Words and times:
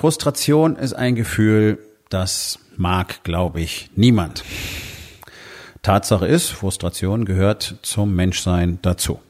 Frustration 0.00 0.76
ist 0.76 0.94
ein 0.94 1.14
Gefühl, 1.14 1.78
das 2.08 2.58
mag, 2.78 3.22
glaube 3.22 3.60
ich, 3.60 3.90
niemand. 3.96 4.44
Tatsache 5.82 6.26
ist, 6.26 6.48
Frustration 6.48 7.26
gehört 7.26 7.76
zum 7.82 8.16
Menschsein 8.16 8.78
dazu. 8.80 9.20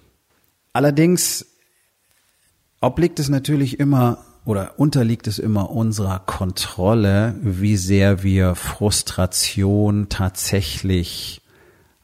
Allerdings 0.72 1.44
obliegt 2.80 3.18
es 3.18 3.28
natürlich 3.28 3.80
immer 3.80 4.18
oder 4.44 4.78
unterliegt 4.78 5.26
es 5.26 5.40
immer 5.40 5.70
unserer 5.70 6.20
Kontrolle, 6.20 7.34
wie 7.42 7.76
sehr 7.76 8.22
wir 8.22 8.54
Frustration 8.54 10.08
tatsächlich, 10.08 11.42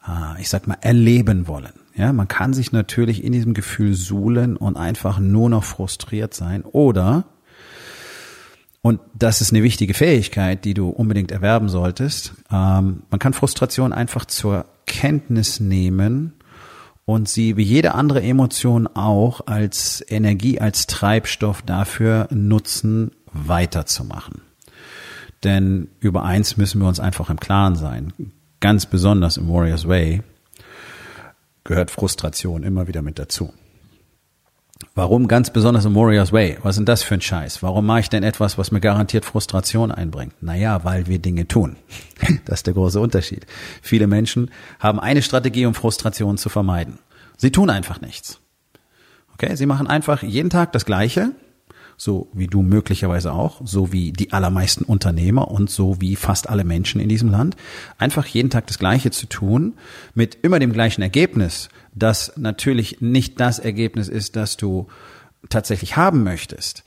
ah, 0.00 0.34
ich 0.40 0.48
sag 0.48 0.66
mal, 0.66 0.78
erleben 0.80 1.46
wollen. 1.46 1.74
Ja, 1.94 2.12
man 2.12 2.26
kann 2.26 2.52
sich 2.52 2.72
natürlich 2.72 3.22
in 3.22 3.30
diesem 3.30 3.54
Gefühl 3.54 3.94
suhlen 3.94 4.56
und 4.56 4.76
einfach 4.76 5.20
nur 5.20 5.50
noch 5.50 5.62
frustriert 5.62 6.34
sein 6.34 6.62
oder 6.64 7.26
und 8.86 9.00
das 9.14 9.40
ist 9.40 9.52
eine 9.52 9.64
wichtige 9.64 9.94
Fähigkeit, 9.94 10.64
die 10.64 10.72
du 10.72 10.90
unbedingt 10.90 11.32
erwerben 11.32 11.68
solltest. 11.68 12.34
Ähm, 12.52 13.02
man 13.10 13.18
kann 13.18 13.32
Frustration 13.32 13.92
einfach 13.92 14.26
zur 14.26 14.64
Kenntnis 14.86 15.58
nehmen 15.58 16.34
und 17.04 17.28
sie 17.28 17.56
wie 17.56 17.64
jede 17.64 17.96
andere 17.96 18.22
Emotion 18.22 18.86
auch 18.86 19.40
als 19.48 20.04
Energie, 20.06 20.60
als 20.60 20.86
Treibstoff 20.86 21.62
dafür 21.62 22.28
nutzen, 22.30 23.10
weiterzumachen. 23.32 24.42
Denn 25.42 25.88
über 25.98 26.22
eins 26.22 26.56
müssen 26.56 26.80
wir 26.80 26.86
uns 26.86 27.00
einfach 27.00 27.28
im 27.28 27.40
Klaren 27.40 27.74
sein. 27.74 28.12
Ganz 28.60 28.86
besonders 28.86 29.36
im 29.36 29.48
Warriors 29.48 29.88
Way 29.88 30.22
gehört 31.64 31.90
Frustration 31.90 32.62
immer 32.62 32.86
wieder 32.86 33.02
mit 33.02 33.18
dazu. 33.18 33.52
Warum 34.94 35.26
ganz 35.26 35.50
besonders 35.50 35.84
im 35.84 35.94
Warriors 35.94 36.32
Way? 36.32 36.58
Was 36.62 36.70
ist 36.70 36.78
denn 36.78 36.86
das 36.86 37.02
für 37.02 37.14
ein 37.14 37.20
Scheiß? 37.20 37.62
Warum 37.62 37.86
mache 37.86 38.00
ich 38.00 38.10
denn 38.10 38.22
etwas, 38.22 38.58
was 38.58 38.70
mir 38.70 38.80
garantiert 38.80 39.24
Frustration 39.24 39.90
einbringt? 39.90 40.42
Naja, 40.42 40.84
weil 40.84 41.06
wir 41.06 41.18
Dinge 41.18 41.48
tun. 41.48 41.76
Das 42.44 42.60
ist 42.60 42.66
der 42.66 42.74
große 42.74 43.00
Unterschied. 43.00 43.46
Viele 43.82 44.06
Menschen 44.06 44.50
haben 44.78 45.00
eine 45.00 45.22
Strategie, 45.22 45.66
um 45.66 45.74
Frustration 45.74 46.38
zu 46.38 46.48
vermeiden. 46.48 46.98
Sie 47.36 47.50
tun 47.50 47.70
einfach 47.70 48.00
nichts. 48.00 48.40
Okay, 49.34 49.54
sie 49.56 49.66
machen 49.66 49.86
einfach 49.86 50.22
jeden 50.22 50.48
Tag 50.48 50.72
das 50.72 50.86
Gleiche, 50.86 51.32
so 51.96 52.28
wie 52.32 52.46
du 52.46 52.62
möglicherweise 52.62 53.32
auch, 53.32 53.60
so 53.64 53.92
wie 53.92 54.12
die 54.12 54.32
allermeisten 54.32 54.84
Unternehmer 54.84 55.50
und 55.50 55.70
so 55.70 56.00
wie 56.00 56.16
fast 56.16 56.48
alle 56.48 56.64
Menschen 56.64 57.00
in 57.00 57.08
diesem 57.08 57.30
Land, 57.30 57.56
einfach 57.98 58.26
jeden 58.26 58.50
Tag 58.50 58.66
das 58.66 58.78
Gleiche 58.78 59.10
zu 59.10 59.26
tun, 59.26 59.74
mit 60.14 60.38
immer 60.42 60.58
dem 60.58 60.72
gleichen 60.72 61.02
Ergebnis, 61.02 61.68
das 61.94 62.32
natürlich 62.36 63.00
nicht 63.00 63.40
das 63.40 63.58
Ergebnis 63.58 64.08
ist, 64.08 64.36
das 64.36 64.56
du 64.56 64.88
tatsächlich 65.48 65.96
haben 65.96 66.22
möchtest. 66.22 66.84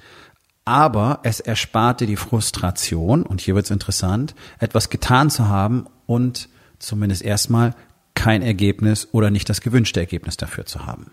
Aber 0.66 1.22
es 1.24 1.40
erspart 1.40 2.02
dir 2.02 2.08
die 2.08 2.16
Frustration, 2.16 3.24
und 3.24 3.42
hier 3.42 3.56
wird's 3.56 3.72
interessant, 3.72 4.36
etwas 4.60 4.90
getan 4.90 5.32
zu 5.32 5.48
haben 5.48 5.88
und 6.06 6.50
zumindest 6.78 7.24
erstmal 7.24 7.74
kein 8.14 8.42
Ergebnis 8.42 9.08
oder 9.12 9.32
nicht 9.32 9.50
das 9.50 9.62
gewünschte 9.62 10.00
Ergebnis 10.00 10.38
dafür 10.38 10.66
zu 10.66 10.86
haben. 10.86 11.12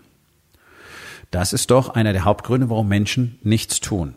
Das 1.31 1.53
ist 1.53 1.71
doch 1.71 1.89
einer 1.89 2.13
der 2.13 2.25
Hauptgründe, 2.25 2.69
warum 2.69 2.87
Menschen 2.87 3.39
nichts 3.43 3.79
tun. 3.79 4.15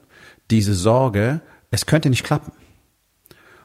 Diese 0.50 0.74
Sorge, 0.74 1.40
es 1.70 1.86
könnte 1.86 2.10
nicht 2.10 2.24
klappen. 2.24 2.52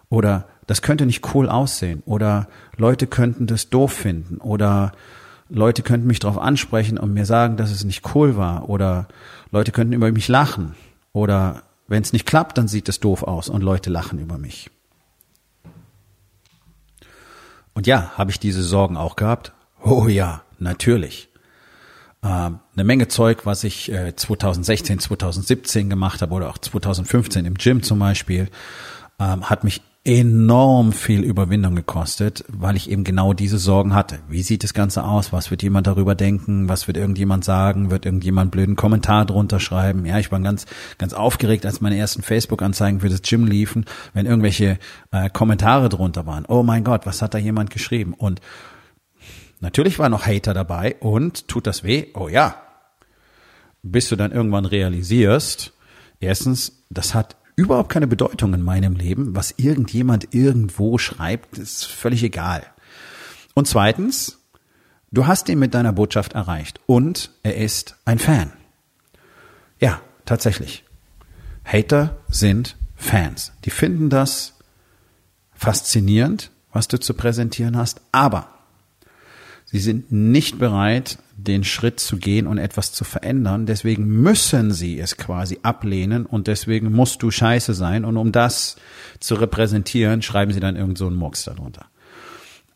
Oder 0.09 0.47
das 0.67 0.81
könnte 0.81 1.05
nicht 1.05 1.33
cool 1.33 1.49
aussehen. 1.49 2.01
Oder 2.05 2.47
Leute 2.77 3.07
könnten 3.07 3.47
das 3.47 3.69
doof 3.69 3.93
finden. 3.93 4.37
Oder 4.37 4.93
Leute 5.49 5.83
könnten 5.83 6.07
mich 6.07 6.19
darauf 6.19 6.39
ansprechen 6.39 6.97
und 6.97 7.13
mir 7.13 7.25
sagen, 7.25 7.57
dass 7.57 7.71
es 7.71 7.83
nicht 7.83 8.15
cool 8.15 8.35
war. 8.35 8.69
Oder 8.69 9.07
Leute 9.51 9.71
könnten 9.71 9.93
über 9.93 10.11
mich 10.11 10.27
lachen. 10.27 10.75
Oder 11.13 11.63
wenn 11.87 12.01
es 12.01 12.13
nicht 12.13 12.25
klappt, 12.25 12.57
dann 12.57 12.67
sieht 12.67 12.89
es 12.89 12.99
doof 12.99 13.23
aus 13.23 13.49
und 13.49 13.61
Leute 13.61 13.89
lachen 13.89 14.19
über 14.19 14.37
mich. 14.37 14.71
Und 17.73 17.87
ja, 17.87 18.11
habe 18.17 18.31
ich 18.31 18.39
diese 18.39 18.63
Sorgen 18.63 18.97
auch 18.97 19.15
gehabt? 19.15 19.53
Oh 19.83 20.07
ja, 20.07 20.41
natürlich. 20.57 21.29
Ähm, 22.23 22.59
eine 22.75 22.83
Menge 22.83 23.07
Zeug, 23.07 23.45
was 23.45 23.63
ich 23.63 23.91
2016, 24.15 24.97
äh, 24.97 24.99
2017 24.99 25.89
gemacht 25.89 26.21
habe 26.21 26.33
oder 26.33 26.49
auch 26.49 26.57
2015 26.57 27.45
im 27.45 27.55
Gym 27.55 27.83
zum 27.83 27.99
Beispiel, 27.99 28.49
ähm, 29.19 29.49
hat 29.49 29.63
mich 29.63 29.81
enorm 30.07 30.93
viel 30.93 31.23
Überwindung 31.23 31.75
gekostet, 31.75 32.45
weil 32.47 32.75
ich 32.75 32.91
eben 32.91 33.03
genau 33.03 33.33
diese 33.33 33.57
Sorgen 33.57 33.95
hatte. 33.95 34.19
Wie 34.29 34.43
sieht 34.43 34.63
das 34.63 34.75
Ganze 34.75 35.03
aus? 35.03 35.33
Was 35.33 35.49
wird 35.49 35.63
jemand 35.63 35.87
darüber 35.87 36.13
denken? 36.13 36.69
Was 36.69 36.85
wird 36.85 36.97
irgendjemand 36.97 37.43
sagen? 37.43 37.89
Wird 37.89 38.05
irgendjemand 38.05 38.51
blöden 38.51 38.75
Kommentar 38.75 39.25
drunter 39.25 39.59
schreiben? 39.59 40.05
Ja, 40.05 40.19
ich 40.19 40.31
war 40.31 40.39
ganz, 40.41 40.67
ganz 40.99 41.13
aufgeregt, 41.13 41.65
als 41.65 41.81
meine 41.81 41.97
ersten 41.97 42.21
Facebook-Anzeigen 42.21 42.99
für 42.99 43.09
das 43.09 43.23
Gym 43.23 43.47
liefen, 43.47 43.85
wenn 44.13 44.27
irgendwelche 44.27 44.77
äh, 45.11 45.27
Kommentare 45.31 45.89
drunter 45.89 46.27
waren. 46.27 46.45
Oh 46.47 46.61
mein 46.61 46.83
Gott, 46.83 47.07
was 47.07 47.23
hat 47.23 47.33
da 47.33 47.39
jemand 47.39 47.71
geschrieben? 47.71 48.13
Und 48.13 48.41
Natürlich 49.61 49.97
war 49.99 50.09
noch 50.09 50.27
Hater 50.27 50.53
dabei 50.53 50.95
und 50.99 51.47
tut 51.47 51.65
das 51.65 51.83
weh? 51.83 52.07
Oh 52.13 52.27
ja. 52.27 52.64
Bis 53.87 54.09
du 54.09 54.15
dann 54.15 54.31
irgendwann 54.31 54.65
realisierst, 54.65 55.71
erstens, 56.19 56.81
das 56.89 57.13
hat 57.13 57.35
überhaupt 57.55 57.89
keine 57.89 58.07
Bedeutung 58.07 58.55
in 58.55 58.63
meinem 58.63 58.95
Leben. 58.95 59.35
Was 59.35 59.53
irgendjemand 59.57 60.33
irgendwo 60.33 60.97
schreibt, 60.97 61.59
ist 61.59 61.85
völlig 61.85 62.23
egal. 62.23 62.63
Und 63.53 63.67
zweitens, 63.67 64.39
du 65.11 65.27
hast 65.27 65.49
ihn 65.49 65.59
mit 65.59 65.75
deiner 65.75 65.93
Botschaft 65.93 66.33
erreicht 66.33 66.79
und 66.87 67.29
er 67.43 67.57
ist 67.57 67.95
ein 68.05 68.17
Fan. 68.17 68.51
Ja, 69.79 70.01
tatsächlich. 70.25 70.83
Hater 71.63 72.17
sind 72.27 72.77
Fans. 72.95 73.51
Die 73.65 73.69
finden 73.69 74.09
das 74.09 74.55
faszinierend, 75.53 76.49
was 76.73 76.87
du 76.87 76.99
zu 76.99 77.13
präsentieren 77.13 77.77
hast, 77.77 78.01
aber 78.11 78.49
Sie 79.75 79.81
sind 79.81 80.09
nicht 80.09 80.57
bereit, 80.57 81.17
den 81.35 81.65
Schritt 81.65 81.99
zu 81.99 82.15
gehen 82.15 82.47
und 82.47 82.59
etwas 82.59 82.93
zu 82.93 83.03
verändern. 83.03 83.65
Deswegen 83.65 84.05
müssen 84.05 84.71
sie 84.71 85.01
es 85.01 85.17
quasi 85.17 85.59
ablehnen 85.63 86.25
und 86.25 86.47
deswegen 86.47 86.93
musst 86.93 87.21
du 87.21 87.29
scheiße 87.29 87.73
sein. 87.73 88.05
Und 88.05 88.15
um 88.15 88.31
das 88.31 88.77
zu 89.19 89.35
repräsentieren, 89.35 90.21
schreiben 90.21 90.53
sie 90.53 90.61
dann 90.61 90.77
irgend 90.77 90.97
so 90.97 91.07
einen 91.07 91.17
Murks 91.17 91.43
darunter. 91.43 91.87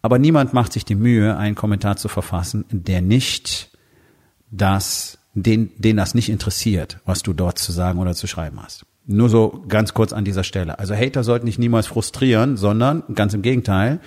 Aber 0.01 0.19
niemand 0.19 0.53
macht 0.53 0.73
sich 0.73 0.83
die 0.83 0.95
Mühe, 0.95 1.37
einen 1.37 1.55
Kommentar 1.55 1.95
zu 1.95 2.09
verfassen, 2.09 2.65
der 2.69 3.01
nicht 3.01 3.69
das, 4.51 5.19
den, 5.33 5.71
den 5.77 5.95
das 5.95 6.15
nicht 6.15 6.27
interessiert, 6.27 6.99
was 7.05 7.23
du 7.23 7.31
dort 7.31 7.59
zu 7.59 7.71
sagen 7.71 7.99
oder 7.99 8.13
zu 8.13 8.27
schreiben 8.27 8.61
hast. 8.61 8.85
Nur 9.11 9.27
so 9.27 9.63
ganz 9.67 9.95
kurz 9.95 10.13
an 10.13 10.23
dieser 10.23 10.43
Stelle. 10.43 10.77
Also 10.77 10.93
Hater 10.93 11.23
sollten 11.23 11.47
dich 11.47 11.57
niemals 11.57 11.87
frustrieren, 11.87 12.57
sondern 12.57 13.01
ganz 13.15 13.33
im 13.33 13.41
Gegenteil. 13.41 14.01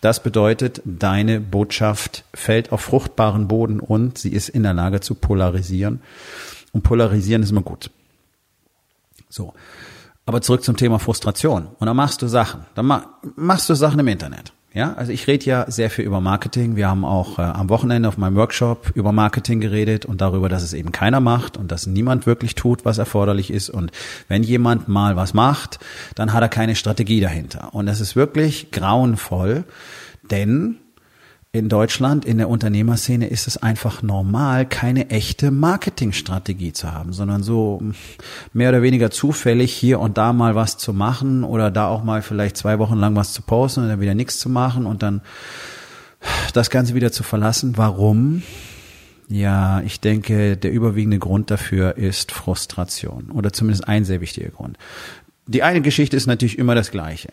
Das 0.00 0.22
bedeutet, 0.22 0.80
deine 0.84 1.40
Botschaft 1.40 2.22
fällt 2.32 2.70
auf 2.70 2.80
fruchtbaren 2.82 3.48
Boden 3.48 3.80
und 3.80 4.16
sie 4.16 4.28
ist 4.28 4.48
in 4.48 4.62
der 4.62 4.72
Lage 4.72 5.00
zu 5.00 5.16
polarisieren. 5.16 6.02
Und 6.70 6.84
polarisieren 6.84 7.42
ist 7.42 7.50
immer 7.50 7.62
gut. 7.62 7.90
So. 9.28 9.54
Aber 10.24 10.40
zurück 10.40 10.62
zum 10.62 10.76
Thema 10.76 11.00
Frustration. 11.00 11.66
Und 11.80 11.86
dann 11.88 11.96
machst 11.96 12.22
du 12.22 12.28
Sachen. 12.28 12.64
Dann 12.76 13.02
machst 13.34 13.68
du 13.68 13.74
Sachen 13.74 13.98
im 13.98 14.06
Internet. 14.06 14.52
Ja, 14.74 14.94
also 14.94 15.12
ich 15.12 15.28
rede 15.28 15.44
ja 15.44 15.70
sehr 15.70 15.88
viel 15.88 16.04
über 16.04 16.20
Marketing. 16.20 16.74
Wir 16.74 16.88
haben 16.88 17.04
auch 17.04 17.38
äh, 17.38 17.42
am 17.42 17.70
Wochenende 17.70 18.08
auf 18.08 18.18
meinem 18.18 18.34
Workshop 18.34 18.90
über 18.96 19.12
Marketing 19.12 19.60
geredet 19.60 20.04
und 20.04 20.20
darüber, 20.20 20.48
dass 20.48 20.64
es 20.64 20.72
eben 20.72 20.90
keiner 20.90 21.20
macht 21.20 21.56
und 21.56 21.70
dass 21.70 21.86
niemand 21.86 22.26
wirklich 22.26 22.56
tut, 22.56 22.84
was 22.84 22.98
erforderlich 22.98 23.52
ist. 23.52 23.70
Und 23.70 23.92
wenn 24.26 24.42
jemand 24.42 24.88
mal 24.88 25.14
was 25.14 25.32
macht, 25.32 25.78
dann 26.16 26.32
hat 26.32 26.42
er 26.42 26.48
keine 26.48 26.74
Strategie 26.74 27.20
dahinter. 27.20 27.72
Und 27.72 27.86
das 27.86 28.00
ist 28.00 28.16
wirklich 28.16 28.72
grauenvoll, 28.72 29.62
denn 30.28 30.80
in 31.54 31.68
Deutschland, 31.68 32.24
in 32.24 32.38
der 32.38 32.48
Unternehmerszene 32.48 33.28
ist 33.28 33.46
es 33.46 33.56
einfach 33.56 34.02
normal, 34.02 34.66
keine 34.66 35.10
echte 35.10 35.52
Marketingstrategie 35.52 36.72
zu 36.72 36.90
haben, 36.90 37.12
sondern 37.12 37.44
so 37.44 37.80
mehr 38.52 38.70
oder 38.70 38.82
weniger 38.82 39.12
zufällig 39.12 39.72
hier 39.72 40.00
und 40.00 40.18
da 40.18 40.32
mal 40.32 40.56
was 40.56 40.78
zu 40.78 40.92
machen 40.92 41.44
oder 41.44 41.70
da 41.70 41.86
auch 41.86 42.02
mal 42.02 42.22
vielleicht 42.22 42.56
zwei 42.56 42.80
Wochen 42.80 42.96
lang 42.96 43.14
was 43.14 43.32
zu 43.32 43.42
posten 43.42 43.84
und 43.84 43.88
dann 43.88 44.00
wieder 44.00 44.16
nichts 44.16 44.40
zu 44.40 44.48
machen 44.48 44.84
und 44.84 45.04
dann 45.04 45.20
das 46.54 46.70
Ganze 46.70 46.96
wieder 46.96 47.12
zu 47.12 47.22
verlassen. 47.22 47.74
Warum? 47.76 48.42
Ja, 49.28 49.80
ich 49.82 50.00
denke, 50.00 50.56
der 50.56 50.72
überwiegende 50.72 51.20
Grund 51.20 51.52
dafür 51.52 51.96
ist 51.96 52.32
Frustration 52.32 53.30
oder 53.30 53.52
zumindest 53.52 53.86
ein 53.86 54.04
sehr 54.04 54.20
wichtiger 54.20 54.50
Grund. 54.50 54.76
Die 55.46 55.62
eine 55.62 55.82
Geschichte 55.82 56.16
ist 56.16 56.26
natürlich 56.26 56.58
immer 56.58 56.74
das 56.74 56.90
gleiche 56.90 57.28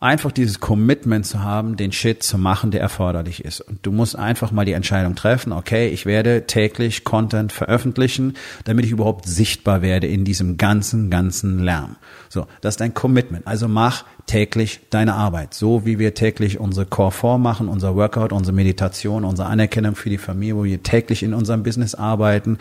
einfach 0.00 0.32
dieses 0.32 0.60
Commitment 0.60 1.26
zu 1.26 1.42
haben, 1.42 1.76
den 1.76 1.92
Shit 1.92 2.22
zu 2.22 2.38
machen, 2.38 2.70
der 2.70 2.80
erforderlich 2.80 3.44
ist. 3.44 3.60
Und 3.60 3.80
du 3.84 3.92
musst 3.92 4.16
einfach 4.16 4.50
mal 4.50 4.64
die 4.64 4.72
Entscheidung 4.72 5.14
treffen, 5.14 5.52
okay, 5.52 5.88
ich 5.88 6.06
werde 6.06 6.46
täglich 6.46 7.04
Content 7.04 7.52
veröffentlichen, 7.52 8.34
damit 8.64 8.86
ich 8.86 8.92
überhaupt 8.92 9.26
sichtbar 9.26 9.82
werde 9.82 10.06
in 10.06 10.24
diesem 10.24 10.56
ganzen, 10.56 11.10
ganzen 11.10 11.58
Lärm. 11.58 11.96
So, 12.30 12.46
das 12.62 12.74
ist 12.74 12.80
dein 12.80 12.94
Commitment. 12.94 13.46
Also 13.46 13.68
mach 13.68 14.04
täglich 14.24 14.80
deine 14.88 15.14
Arbeit. 15.14 15.52
So 15.52 15.84
wie 15.84 15.98
wir 15.98 16.14
täglich 16.14 16.58
unsere 16.58 16.86
Core 16.86 17.12
4 17.12 17.38
machen, 17.38 17.68
unser 17.68 17.94
Workout, 17.94 18.32
unsere 18.32 18.54
Meditation, 18.54 19.24
unsere 19.24 19.48
Anerkennung 19.48 19.96
für 19.96 20.08
die 20.08 20.18
Familie, 20.18 20.56
wo 20.56 20.64
wir 20.64 20.82
täglich 20.82 21.22
in 21.22 21.34
unserem 21.34 21.62
Business 21.62 21.94
arbeiten, 21.94 22.56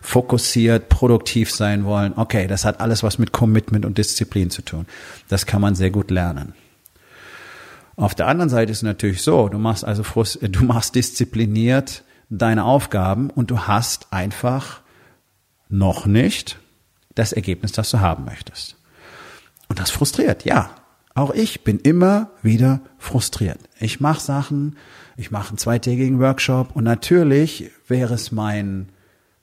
fokussiert, 0.00 0.88
produktiv 0.88 1.50
sein 1.50 1.84
wollen. 1.84 2.14
Okay, 2.16 2.46
das 2.46 2.64
hat 2.64 2.80
alles 2.80 3.02
was 3.02 3.18
mit 3.18 3.32
Commitment 3.32 3.84
und 3.84 3.98
Disziplin 3.98 4.48
zu 4.48 4.62
tun. 4.62 4.86
Das 5.28 5.44
kann 5.44 5.60
man 5.60 5.74
sehr 5.74 5.90
gut 5.90 6.10
lernen. 6.10 6.54
Auf 7.98 8.14
der 8.14 8.28
anderen 8.28 8.48
Seite 8.48 8.70
ist 8.70 8.78
es 8.78 8.82
natürlich 8.84 9.22
so, 9.22 9.48
du 9.48 9.58
machst 9.58 9.84
also 9.84 10.04
Frust, 10.04 10.38
du 10.40 10.64
machst 10.64 10.94
diszipliniert 10.94 12.04
deine 12.30 12.64
Aufgaben 12.64 13.28
und 13.28 13.50
du 13.50 13.66
hast 13.66 14.12
einfach 14.12 14.82
noch 15.68 16.06
nicht 16.06 16.60
das 17.16 17.32
Ergebnis, 17.32 17.72
das 17.72 17.90
du 17.90 17.98
haben 17.98 18.24
möchtest. 18.24 18.76
Und 19.68 19.80
das 19.80 19.90
frustriert, 19.90 20.44
ja. 20.44 20.70
Auch 21.16 21.32
ich 21.34 21.64
bin 21.64 21.80
immer 21.80 22.30
wieder 22.40 22.80
frustriert. 22.98 23.58
Ich 23.80 23.98
mache 23.98 24.20
Sachen, 24.20 24.76
ich 25.16 25.32
mache 25.32 25.48
einen 25.48 25.58
zweitägigen 25.58 26.20
Workshop 26.20 26.76
und 26.76 26.84
natürlich 26.84 27.72
wäre 27.88 28.14
es 28.14 28.30
mein 28.30 28.90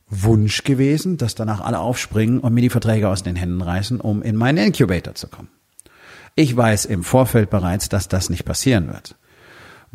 Wunsch 0.08 0.64
gewesen, 0.64 1.18
dass 1.18 1.36
danach 1.36 1.60
alle 1.60 1.80
aufspringen 1.80 2.40
und 2.40 2.54
mir 2.54 2.62
die 2.62 2.70
Verträge 2.70 3.10
aus 3.10 3.22
den 3.22 3.36
Händen 3.36 3.62
reißen, 3.62 4.00
um 4.00 4.22
in 4.22 4.38
meinen 4.38 4.68
Incubator 4.68 5.14
zu 5.14 5.28
kommen. 5.28 5.50
Ich 6.38 6.56
weiß 6.56 6.84
im 6.86 7.06
Vorfeld 7.06 7.50
bereits, 7.50 7.88
dass 7.88 8.10
das 8.10 8.30
nicht 8.30 8.44
passieren 8.44 8.90
wird 8.90 9.16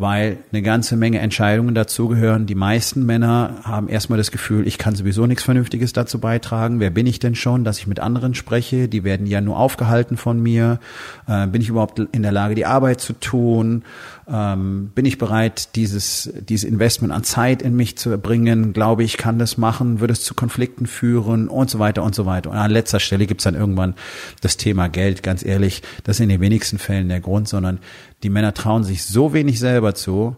weil 0.00 0.38
eine 0.50 0.62
ganze 0.62 0.96
Menge 0.96 1.18
Entscheidungen 1.18 1.74
dazugehören. 1.74 2.46
Die 2.46 2.54
meisten 2.54 3.04
Männer 3.04 3.56
haben 3.64 3.86
erstmal 3.86 4.16
das 4.16 4.30
Gefühl, 4.30 4.66
ich 4.66 4.78
kann 4.78 4.94
sowieso 4.94 5.26
nichts 5.26 5.42
Vernünftiges 5.44 5.92
dazu 5.92 6.18
beitragen. 6.18 6.80
Wer 6.80 6.88
bin 6.88 7.06
ich 7.06 7.18
denn 7.18 7.34
schon, 7.34 7.64
dass 7.64 7.78
ich 7.78 7.86
mit 7.86 8.00
anderen 8.00 8.34
spreche? 8.34 8.88
Die 8.88 9.04
werden 9.04 9.26
ja 9.26 9.42
nur 9.42 9.58
aufgehalten 9.58 10.16
von 10.16 10.42
mir. 10.42 10.80
Äh, 11.26 11.48
bin 11.48 11.60
ich 11.60 11.68
überhaupt 11.68 11.98
in 11.98 12.22
der 12.22 12.32
Lage, 12.32 12.54
die 12.54 12.64
Arbeit 12.64 13.02
zu 13.02 13.12
tun? 13.12 13.82
Ähm, 14.32 14.92
bin 14.94 15.06
ich 15.06 15.18
bereit, 15.18 15.74
dieses, 15.74 16.32
dieses 16.48 16.68
Investment 16.68 17.12
an 17.12 17.24
Zeit 17.24 17.62
in 17.62 17.74
mich 17.74 17.98
zu 17.98 18.10
erbringen? 18.10 18.72
Glaube 18.72 19.02
ich, 19.02 19.16
kann 19.16 19.40
das 19.40 19.58
machen? 19.58 19.98
Würde 19.98 20.12
es 20.12 20.22
zu 20.22 20.34
Konflikten 20.34 20.86
führen? 20.86 21.48
Und 21.48 21.68
so 21.68 21.80
weiter 21.80 22.04
und 22.04 22.14
so 22.14 22.26
weiter. 22.26 22.50
Und 22.50 22.56
an 22.56 22.70
letzter 22.70 23.00
Stelle 23.00 23.26
gibt's 23.26 23.44
dann 23.44 23.56
irgendwann 23.56 23.94
das 24.40 24.56
Thema 24.56 24.88
Geld. 24.88 25.24
Ganz 25.24 25.44
ehrlich, 25.44 25.82
das 26.04 26.16
ist 26.16 26.20
in 26.20 26.28
den 26.28 26.40
wenigsten 26.40 26.78
Fällen 26.78 27.08
der 27.08 27.20
Grund, 27.20 27.48
sondern 27.48 27.80
die 28.22 28.30
Männer 28.30 28.54
trauen 28.54 28.84
sich 28.84 29.04
so 29.04 29.32
wenig 29.32 29.58
selber 29.58 29.96
zu, 29.96 30.36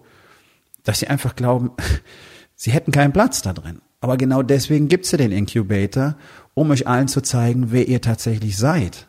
dass 0.84 1.00
sie 1.00 1.08
einfach 1.08 1.36
glauben, 1.36 1.72
sie 2.56 2.70
hätten 2.70 2.92
keinen 2.92 3.12
Platz 3.12 3.42
da 3.42 3.52
drin. 3.52 3.82
Aber 4.00 4.16
genau 4.16 4.42
deswegen 4.42 4.88
gibt's 4.88 5.12
ja 5.12 5.18
den 5.18 5.32
Incubator, 5.32 6.16
um 6.54 6.70
euch 6.70 6.86
allen 6.86 7.08
zu 7.08 7.20
zeigen, 7.20 7.72
wer 7.72 7.86
ihr 7.88 8.00
tatsächlich 8.00 8.56
seid. 8.56 9.08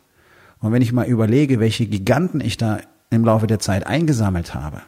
Und 0.60 0.72
wenn 0.72 0.82
ich 0.82 0.92
mal 0.92 1.06
überlege, 1.06 1.58
welche 1.58 1.86
Giganten 1.86 2.40
ich 2.40 2.58
da 2.58 2.80
im 3.14 3.24
Laufe 3.24 3.46
der 3.46 3.58
Zeit 3.58 3.86
eingesammelt 3.86 4.54
habe, 4.54 4.82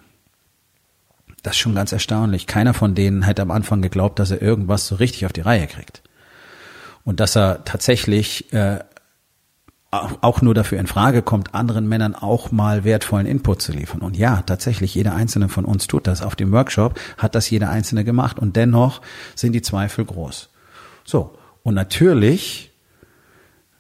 das 1.43 1.55
ist 1.55 1.61
schon 1.61 1.77
ganz 1.77 1.93
erstaunlich. 1.93 2.47
Keiner 2.47 2.75
von 2.75 2.95
denen 2.97 3.23
hätte 3.23 3.43
am 3.43 3.53
Anfang 3.53 3.81
geglaubt, 3.81 4.19
dass 4.19 4.33
er 4.33 4.43
irgendwas 4.43 4.89
so 4.89 4.97
richtig 4.97 5.27
auf 5.27 5.33
die 5.33 5.43
Reihe 5.43 5.69
kriegt. 5.69 6.03
Und 7.05 7.21
dass 7.21 7.37
er 7.37 7.65
tatsächlich 7.65 8.53
äh, 8.53 8.81
auch 9.93 10.43
nur 10.43 10.55
dafür 10.55 10.81
in 10.81 10.89
Frage 10.89 11.23
kommt, 11.23 11.55
anderen 11.55 11.89
Männern 11.89 12.15
auch 12.17 12.51
mal 12.51 12.83
wertvollen 12.83 13.27
Input 13.27 13.63
zu 13.63 13.73
liefern. 13.73 14.01
Und 14.01 14.17
ja, 14.17 14.43
tatsächlich, 14.43 14.95
jeder 14.95 15.15
einzelne 15.15 15.49
von 15.49 15.65
uns 15.65 15.87
tut 15.87 16.07
das. 16.07 16.23
Auf 16.23 16.35
dem 16.35 16.53
Workshop 16.53 16.99
hat 17.17 17.35
das 17.35 17.49
jeder 17.49 17.71
einzelne 17.71 18.05
gemacht 18.05 18.39
und 18.39 18.57
dennoch 18.57 19.01
sind 19.35 19.53
die 19.53 19.63
Zweifel 19.63 20.05
groß. 20.05 20.49
So. 21.05 21.39
Und 21.63 21.75
natürlich 21.75 22.73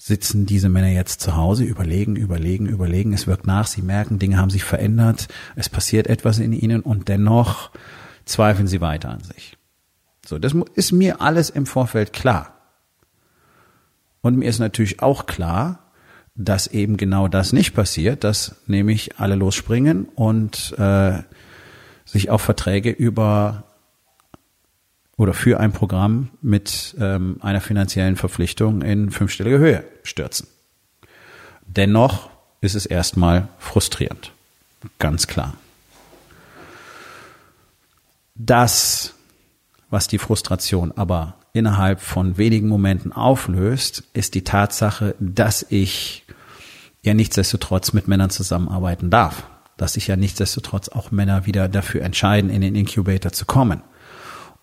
sitzen 0.06 0.46
diese 0.46 0.68
Männer 0.68 0.90
jetzt 0.90 1.20
zu 1.20 1.34
Hause, 1.34 1.64
überlegen, 1.64 2.14
überlegen, 2.14 2.66
überlegen. 2.66 3.12
Es 3.12 3.26
wirkt 3.26 3.48
nach, 3.48 3.66
sie 3.66 3.82
merken, 3.82 4.20
Dinge 4.20 4.38
haben 4.38 4.50
sich 4.50 4.62
verändert, 4.62 5.26
es 5.56 5.68
passiert 5.68 6.06
etwas 6.06 6.38
in 6.38 6.52
ihnen 6.52 6.80
und 6.82 7.08
dennoch 7.08 7.72
zweifeln 8.24 8.68
sie 8.68 8.80
weiter 8.80 9.10
an 9.10 9.18
sich. 9.24 9.58
So, 10.24 10.38
das 10.38 10.54
ist 10.74 10.92
mir 10.92 11.20
alles 11.20 11.50
im 11.50 11.66
Vorfeld 11.66 12.12
klar. 12.12 12.54
Und 14.20 14.38
mir 14.38 14.48
ist 14.48 14.60
natürlich 14.60 15.02
auch 15.02 15.26
klar, 15.26 15.90
dass 16.36 16.68
eben 16.68 16.96
genau 16.96 17.26
das 17.26 17.52
nicht 17.52 17.74
passiert, 17.74 18.22
dass 18.22 18.54
nämlich 18.68 19.18
alle 19.18 19.34
losspringen 19.34 20.04
und 20.14 20.72
äh, 20.78 21.18
sich 22.04 22.30
auf 22.30 22.42
Verträge 22.42 22.90
über 22.90 23.64
oder 25.16 25.32
für 25.32 25.58
ein 25.60 25.72
Programm 25.72 26.28
mit 26.42 26.94
ähm, 27.00 27.38
einer 27.40 27.60
finanziellen 27.60 28.16
Verpflichtung 28.16 28.82
in 28.82 29.10
fünfstellige 29.10 29.58
Höhe 29.58 29.84
stürzen. 30.02 30.46
Dennoch 31.66 32.30
ist 32.60 32.74
es 32.74 32.86
erstmal 32.86 33.48
frustrierend. 33.58 34.32
Ganz 34.98 35.26
klar. 35.26 35.54
Das, 38.34 39.14
was 39.88 40.08
die 40.08 40.18
Frustration 40.18 40.92
aber 40.92 41.34
innerhalb 41.54 42.00
von 42.00 42.36
wenigen 42.36 42.68
Momenten 42.68 43.12
auflöst, 43.12 44.04
ist 44.12 44.34
die 44.34 44.44
Tatsache, 44.44 45.14
dass 45.18 45.64
ich 45.70 46.24
ja 47.02 47.14
nichtsdestotrotz 47.14 47.94
mit 47.94 48.08
Männern 48.08 48.30
zusammenarbeiten 48.30 49.08
darf. 49.08 49.44
Dass 49.78 49.94
sich 49.94 50.06
ja 50.06 50.16
nichtsdestotrotz 50.16 50.90
auch 50.90 51.10
Männer 51.10 51.46
wieder 51.46 51.68
dafür 51.68 52.02
entscheiden, 52.02 52.50
in 52.50 52.60
den 52.60 52.74
Incubator 52.74 53.32
zu 53.32 53.46
kommen. 53.46 53.82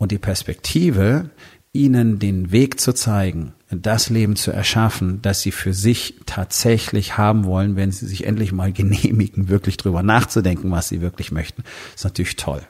Und 0.03 0.11
die 0.11 0.19
Perspektive, 0.19 1.29
ihnen 1.71 2.19
den 2.19 2.51
Weg 2.51 2.81
zu 2.81 2.91
zeigen, 2.91 3.53
das 3.71 4.09
Leben 4.09 4.35
zu 4.35 4.51
erschaffen, 4.51 5.21
das 5.21 5.39
sie 5.39 5.53
für 5.53 5.73
sich 5.73 6.15
tatsächlich 6.25 7.17
haben 7.17 7.45
wollen, 7.45 7.77
wenn 7.77 7.93
sie 7.93 8.05
sich 8.05 8.27
endlich 8.27 8.51
mal 8.51 8.73
genehmigen, 8.73 9.47
wirklich 9.47 9.77
drüber 9.77 10.03
nachzudenken, 10.03 10.69
was 10.71 10.89
sie 10.89 10.99
wirklich 10.99 11.31
möchten, 11.31 11.63
ist 11.95 12.03
natürlich 12.03 12.35
toll. 12.35 12.63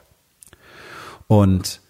Und 1.26 1.80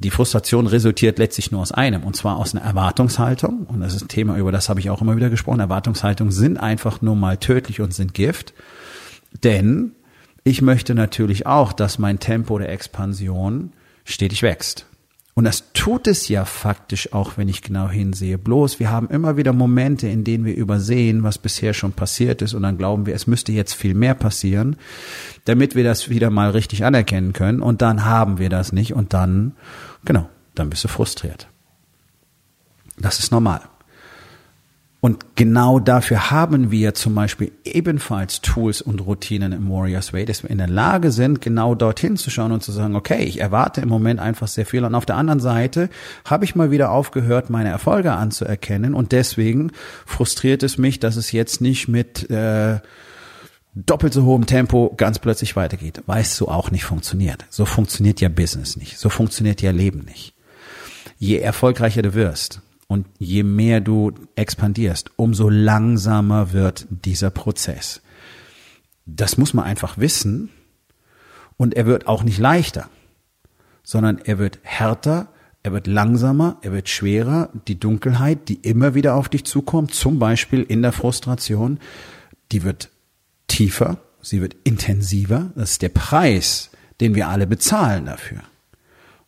die 0.00 0.10
Frustration 0.10 0.66
resultiert 0.66 1.20
letztlich 1.20 1.52
nur 1.52 1.60
aus 1.60 1.70
einem, 1.70 2.02
und 2.02 2.16
zwar 2.16 2.38
aus 2.38 2.52
einer 2.52 2.64
Erwartungshaltung. 2.64 3.66
Und 3.66 3.80
das 3.80 3.94
ist 3.94 4.06
ein 4.06 4.08
Thema, 4.08 4.36
über 4.38 4.50
das 4.50 4.68
habe 4.68 4.80
ich 4.80 4.90
auch 4.90 5.02
immer 5.02 5.14
wieder 5.14 5.30
gesprochen. 5.30 5.60
Erwartungshaltungen 5.60 6.32
sind 6.32 6.56
einfach 6.56 7.00
nur 7.00 7.14
mal 7.14 7.36
tödlich 7.36 7.80
und 7.80 7.94
sind 7.94 8.12
Gift. 8.12 8.54
Denn 9.44 9.92
ich 10.42 10.62
möchte 10.62 10.96
natürlich 10.96 11.46
auch, 11.46 11.72
dass 11.72 12.00
mein 12.00 12.18
Tempo 12.18 12.58
der 12.58 12.70
Expansion 12.70 13.72
stetig 14.06 14.42
wächst. 14.42 14.86
Und 15.34 15.44
das 15.44 15.64
tut 15.74 16.06
es 16.06 16.28
ja 16.28 16.46
faktisch 16.46 17.12
auch, 17.12 17.36
wenn 17.36 17.48
ich 17.48 17.60
genau 17.60 17.90
hinsehe. 17.90 18.38
Bloß 18.38 18.80
wir 18.80 18.90
haben 18.90 19.10
immer 19.10 19.36
wieder 19.36 19.52
Momente, 19.52 20.08
in 20.08 20.24
denen 20.24 20.46
wir 20.46 20.56
übersehen, 20.56 21.24
was 21.24 21.36
bisher 21.36 21.74
schon 21.74 21.92
passiert 21.92 22.40
ist 22.40 22.54
und 22.54 22.62
dann 22.62 22.78
glauben 22.78 23.04
wir, 23.04 23.14
es 23.14 23.26
müsste 23.26 23.52
jetzt 23.52 23.74
viel 23.74 23.92
mehr 23.92 24.14
passieren, 24.14 24.76
damit 25.44 25.74
wir 25.74 25.84
das 25.84 26.08
wieder 26.08 26.30
mal 26.30 26.50
richtig 26.50 26.86
anerkennen 26.86 27.34
können 27.34 27.60
und 27.60 27.82
dann 27.82 28.06
haben 28.06 28.38
wir 28.38 28.48
das 28.48 28.72
nicht 28.72 28.94
und 28.94 29.12
dann, 29.12 29.52
genau, 30.06 30.26
dann 30.54 30.70
bist 30.70 30.84
du 30.84 30.88
frustriert. 30.88 31.48
Das 32.96 33.18
ist 33.18 33.30
normal. 33.30 33.60
Und 35.06 35.36
genau 35.36 35.78
dafür 35.78 36.32
haben 36.32 36.72
wir 36.72 36.92
zum 36.94 37.14
Beispiel 37.14 37.52
ebenfalls 37.62 38.40
Tools 38.40 38.82
und 38.82 38.98
Routinen 39.06 39.52
im 39.52 39.70
Warriors 39.70 40.12
Way, 40.12 40.24
dass 40.24 40.42
wir 40.42 40.50
in 40.50 40.58
der 40.58 40.66
Lage 40.66 41.12
sind, 41.12 41.40
genau 41.40 41.76
dorthin 41.76 42.16
zu 42.16 42.28
schauen 42.28 42.50
und 42.50 42.64
zu 42.64 42.72
sagen, 42.72 42.96
okay, 42.96 43.22
ich 43.22 43.40
erwarte 43.40 43.80
im 43.80 43.88
Moment 43.88 44.18
einfach 44.18 44.48
sehr 44.48 44.66
viel. 44.66 44.84
Und 44.84 44.96
auf 44.96 45.06
der 45.06 45.14
anderen 45.14 45.38
Seite 45.38 45.90
habe 46.24 46.44
ich 46.44 46.56
mal 46.56 46.72
wieder 46.72 46.90
aufgehört, 46.90 47.50
meine 47.50 47.68
Erfolge 47.68 48.14
anzuerkennen. 48.14 48.94
Und 48.94 49.12
deswegen 49.12 49.70
frustriert 50.06 50.64
es 50.64 50.76
mich, 50.76 50.98
dass 50.98 51.14
es 51.14 51.30
jetzt 51.30 51.60
nicht 51.60 51.86
mit 51.86 52.28
äh, 52.28 52.80
doppelt 53.76 54.12
so 54.12 54.24
hohem 54.24 54.46
Tempo 54.46 54.92
ganz 54.96 55.20
plötzlich 55.20 55.54
weitergeht, 55.54 56.02
weil 56.06 56.22
es 56.22 56.36
so 56.36 56.48
auch 56.48 56.72
nicht 56.72 56.82
funktioniert. 56.82 57.44
So 57.48 57.64
funktioniert 57.64 58.20
ja 58.20 58.28
Business 58.28 58.76
nicht. 58.76 58.98
So 58.98 59.08
funktioniert 59.08 59.62
ja 59.62 59.70
Leben 59.70 60.00
nicht. 60.00 60.34
Je 61.16 61.38
erfolgreicher 61.38 62.02
du 62.02 62.14
wirst, 62.14 62.60
und 62.88 63.06
je 63.18 63.42
mehr 63.42 63.80
du 63.80 64.12
expandierst, 64.36 65.10
umso 65.16 65.48
langsamer 65.48 66.52
wird 66.52 66.86
dieser 66.90 67.30
Prozess. 67.30 68.00
Das 69.06 69.38
muss 69.38 69.54
man 69.54 69.64
einfach 69.64 69.98
wissen. 69.98 70.50
Und 71.56 71.74
er 71.74 71.86
wird 71.86 72.06
auch 72.06 72.22
nicht 72.22 72.38
leichter, 72.38 72.88
sondern 73.82 74.18
er 74.18 74.38
wird 74.38 74.58
härter, 74.62 75.28
er 75.62 75.72
wird 75.72 75.86
langsamer, 75.86 76.58
er 76.60 76.72
wird 76.72 76.88
schwerer. 76.88 77.48
Die 77.66 77.80
Dunkelheit, 77.80 78.48
die 78.48 78.56
immer 78.56 78.94
wieder 78.94 79.14
auf 79.14 79.28
dich 79.28 79.44
zukommt, 79.44 79.94
zum 79.94 80.18
Beispiel 80.18 80.62
in 80.62 80.82
der 80.82 80.92
Frustration, 80.92 81.80
die 82.52 82.62
wird 82.62 82.90
tiefer, 83.48 83.98
sie 84.20 84.40
wird 84.40 84.54
intensiver. 84.64 85.50
Das 85.56 85.72
ist 85.72 85.82
der 85.82 85.88
Preis, 85.88 86.70
den 87.00 87.14
wir 87.14 87.28
alle 87.28 87.46
bezahlen 87.46 88.06
dafür. 88.06 88.42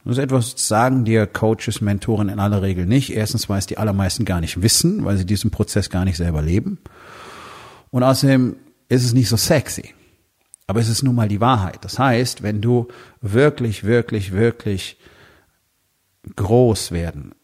Das 0.08 0.16
ist 0.16 0.24
etwas, 0.24 0.54
sagen 0.56 1.04
dir 1.04 1.26
Coaches, 1.26 1.82
Mentoren 1.82 2.30
in 2.30 2.40
aller 2.40 2.62
Regel 2.62 2.86
nicht. 2.86 3.12
Erstens, 3.14 3.50
weil 3.50 3.58
es 3.58 3.66
die 3.66 3.76
allermeisten 3.76 4.24
gar 4.24 4.40
nicht 4.40 4.62
wissen, 4.62 5.04
weil 5.04 5.18
sie 5.18 5.26
diesen 5.26 5.50
Prozess 5.50 5.90
gar 5.90 6.06
nicht 6.06 6.16
selber 6.16 6.40
leben. 6.40 6.78
Und 7.90 8.02
außerdem 8.02 8.56
ist 8.88 9.04
es 9.04 9.12
nicht 9.12 9.28
so 9.28 9.36
sexy. 9.36 9.92
Aber 10.66 10.80
es 10.80 10.88
ist 10.88 11.02
nun 11.02 11.14
mal 11.14 11.28
die 11.28 11.42
Wahrheit. 11.42 11.84
Das 11.84 11.98
heißt, 11.98 12.42
wenn 12.42 12.62
du 12.62 12.88
wirklich, 13.20 13.84
wirklich, 13.84 14.32
wirklich 14.32 14.96
groß 16.36 16.90
werden, 16.90 17.34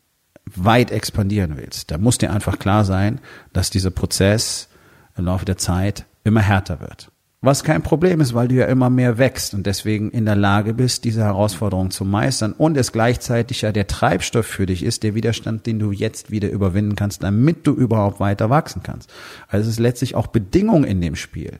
weit 0.47 0.90
expandieren 0.90 1.59
willst, 1.59 1.90
dann 1.90 2.00
muss 2.00 2.16
dir 2.16 2.33
einfach 2.33 2.59
klar 2.59 2.87
sein, 2.87 3.21
dass 3.52 3.68
dieser 3.68 3.90
Prozess 3.90 4.71
im 5.18 5.26
Laufe 5.26 5.44
der 5.44 5.59
Zeit 5.59 6.06
immer 6.25 6.40
härter 6.40 6.80
wird. 6.80 7.11
Was 7.46 7.62
kein 7.62 7.82
Problem 7.82 8.22
ist, 8.22 8.32
weil 8.32 8.48
du 8.48 8.54
ja 8.54 8.64
immer 8.64 8.88
mehr 8.88 9.18
wächst 9.18 9.52
und 9.52 9.66
deswegen 9.66 10.10
in 10.10 10.24
der 10.24 10.34
Lage 10.34 10.72
bist, 10.72 11.04
diese 11.04 11.24
Herausforderung 11.24 11.90
zu 11.90 12.06
meistern 12.06 12.54
und 12.54 12.74
es 12.78 12.90
gleichzeitig 12.90 13.60
ja 13.60 13.70
der 13.70 13.86
Treibstoff 13.86 14.46
für 14.46 14.64
dich 14.64 14.82
ist, 14.82 15.02
der 15.02 15.14
Widerstand, 15.14 15.66
den 15.66 15.78
du 15.78 15.92
jetzt 15.92 16.30
wieder 16.30 16.48
überwinden 16.48 16.96
kannst, 16.96 17.22
damit 17.22 17.66
du 17.66 17.74
überhaupt 17.74 18.18
weiter 18.18 18.48
wachsen 18.48 18.82
kannst. 18.82 19.12
Also 19.46 19.64
es 19.68 19.74
ist 19.74 19.78
letztlich 19.78 20.14
auch 20.14 20.28
Bedingung 20.28 20.84
in 20.84 21.02
dem 21.02 21.16
Spiel. 21.16 21.58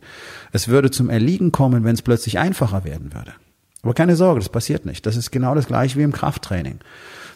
Es 0.53 0.69
würde 0.69 0.91
zum 0.91 1.11
Erliegen 1.11 1.53
kommen, 1.53 1.85
wenn 1.85 1.95
es 1.95 2.01
plötzlich 2.01 2.39
einfacher 2.39 2.85
werden 2.85 3.13
würde. 3.13 3.35
Aber 3.83 3.93
keine 3.93 4.17
Sorge, 4.17 4.41
das 4.41 4.49
passiert 4.49 4.87
nicht. 4.87 5.05
Das 5.05 5.17
ist 5.17 5.33
genau 5.33 5.55
das 5.55 5.67
gleiche 5.67 5.99
wie 5.99 6.03
im 6.03 6.13
Krafttraining. 6.13 6.79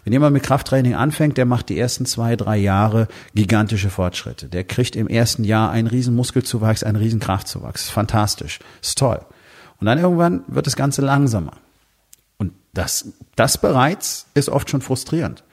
Wenn 0.09 0.15
jemand 0.15 0.33
mit 0.33 0.43
Krafttraining 0.43 0.95
anfängt, 0.95 1.37
der 1.37 1.45
macht 1.45 1.69
die 1.69 1.79
ersten 1.79 2.07
zwei, 2.07 2.35
drei 2.35 2.57
Jahre 2.57 3.09
gigantische 3.35 3.91
Fortschritte. 3.91 4.47
Der 4.47 4.65
kriegt 4.65 4.97
im 4.97 5.07
ersten 5.07 5.45
Jahr 5.45 5.71
einen 5.71 5.87
riesen 5.87 6.17
Muskelzuwachs, 6.17 6.83
einen 6.83 6.97
riesen 6.97 7.21
Kraftzuwachs. 7.21 7.91
Fantastisch. 7.91 8.59
Ist 8.81 8.97
toll. 8.97 9.21
Und 9.79 9.85
dann 9.85 9.99
irgendwann 9.99 10.45
wird 10.47 10.67
das 10.67 10.77
Ganze 10.77 11.03
langsamer. 11.03 11.59
Und 12.39 12.55
das, 12.73 13.13
das 13.37 13.59
bereits 13.59 14.29
ist 14.33 14.49
oft 14.49 14.71
schon 14.71 14.81
frustrierend. 14.81 15.45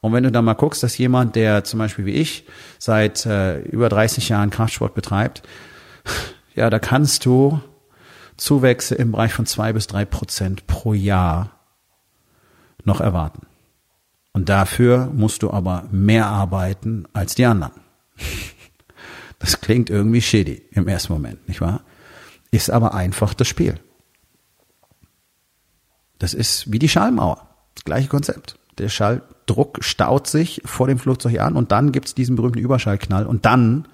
Und 0.00 0.14
wenn 0.14 0.24
du 0.24 0.32
dann 0.32 0.46
mal 0.46 0.54
guckst, 0.54 0.82
dass 0.82 0.96
jemand, 0.96 1.36
der 1.36 1.64
zum 1.64 1.78
Beispiel 1.78 2.06
wie 2.06 2.14
ich 2.14 2.46
seit 2.78 3.26
äh, 3.26 3.60
über 3.64 3.90
30 3.90 4.30
Jahren 4.30 4.48
Kraftsport 4.48 4.94
betreibt, 4.94 5.42
ja, 6.54 6.70
da 6.70 6.78
kannst 6.78 7.26
du 7.26 7.60
Zuwächse 8.38 8.94
im 8.94 9.12
Bereich 9.12 9.34
von 9.34 9.44
zwei 9.44 9.74
bis 9.74 9.88
drei 9.88 10.06
Prozent 10.06 10.66
pro 10.66 10.94
Jahr 10.94 11.50
noch 12.82 13.02
erwarten. 13.02 13.42
Und 14.32 14.48
dafür 14.48 15.10
musst 15.12 15.42
du 15.42 15.50
aber 15.50 15.88
mehr 15.90 16.26
arbeiten 16.26 17.06
als 17.12 17.34
die 17.34 17.46
anderen. 17.46 17.72
Das 19.38 19.60
klingt 19.60 19.90
irgendwie 19.90 20.20
shitty 20.20 20.62
im 20.72 20.86
ersten 20.86 21.12
Moment, 21.12 21.48
nicht 21.48 21.60
wahr? 21.60 21.82
Ist 22.50 22.70
aber 22.70 22.94
einfach 22.94 23.32
das 23.32 23.48
Spiel. 23.48 23.80
Das 26.18 26.34
ist 26.34 26.70
wie 26.70 26.78
die 26.78 26.88
Schallmauer. 26.88 27.48
Das 27.74 27.84
gleiche 27.84 28.08
Konzept. 28.08 28.58
Der 28.78 28.88
Schalldruck 28.88 29.82
staut 29.82 30.26
sich 30.26 30.60
vor 30.64 30.86
dem 30.86 30.98
Flugzeug 30.98 31.40
an 31.40 31.56
und 31.56 31.72
dann 31.72 31.92
gibt's 31.92 32.14
diesen 32.14 32.36
berühmten 32.36 32.58
Überschallknall 32.58 33.26
und 33.26 33.46
dann 33.46 33.88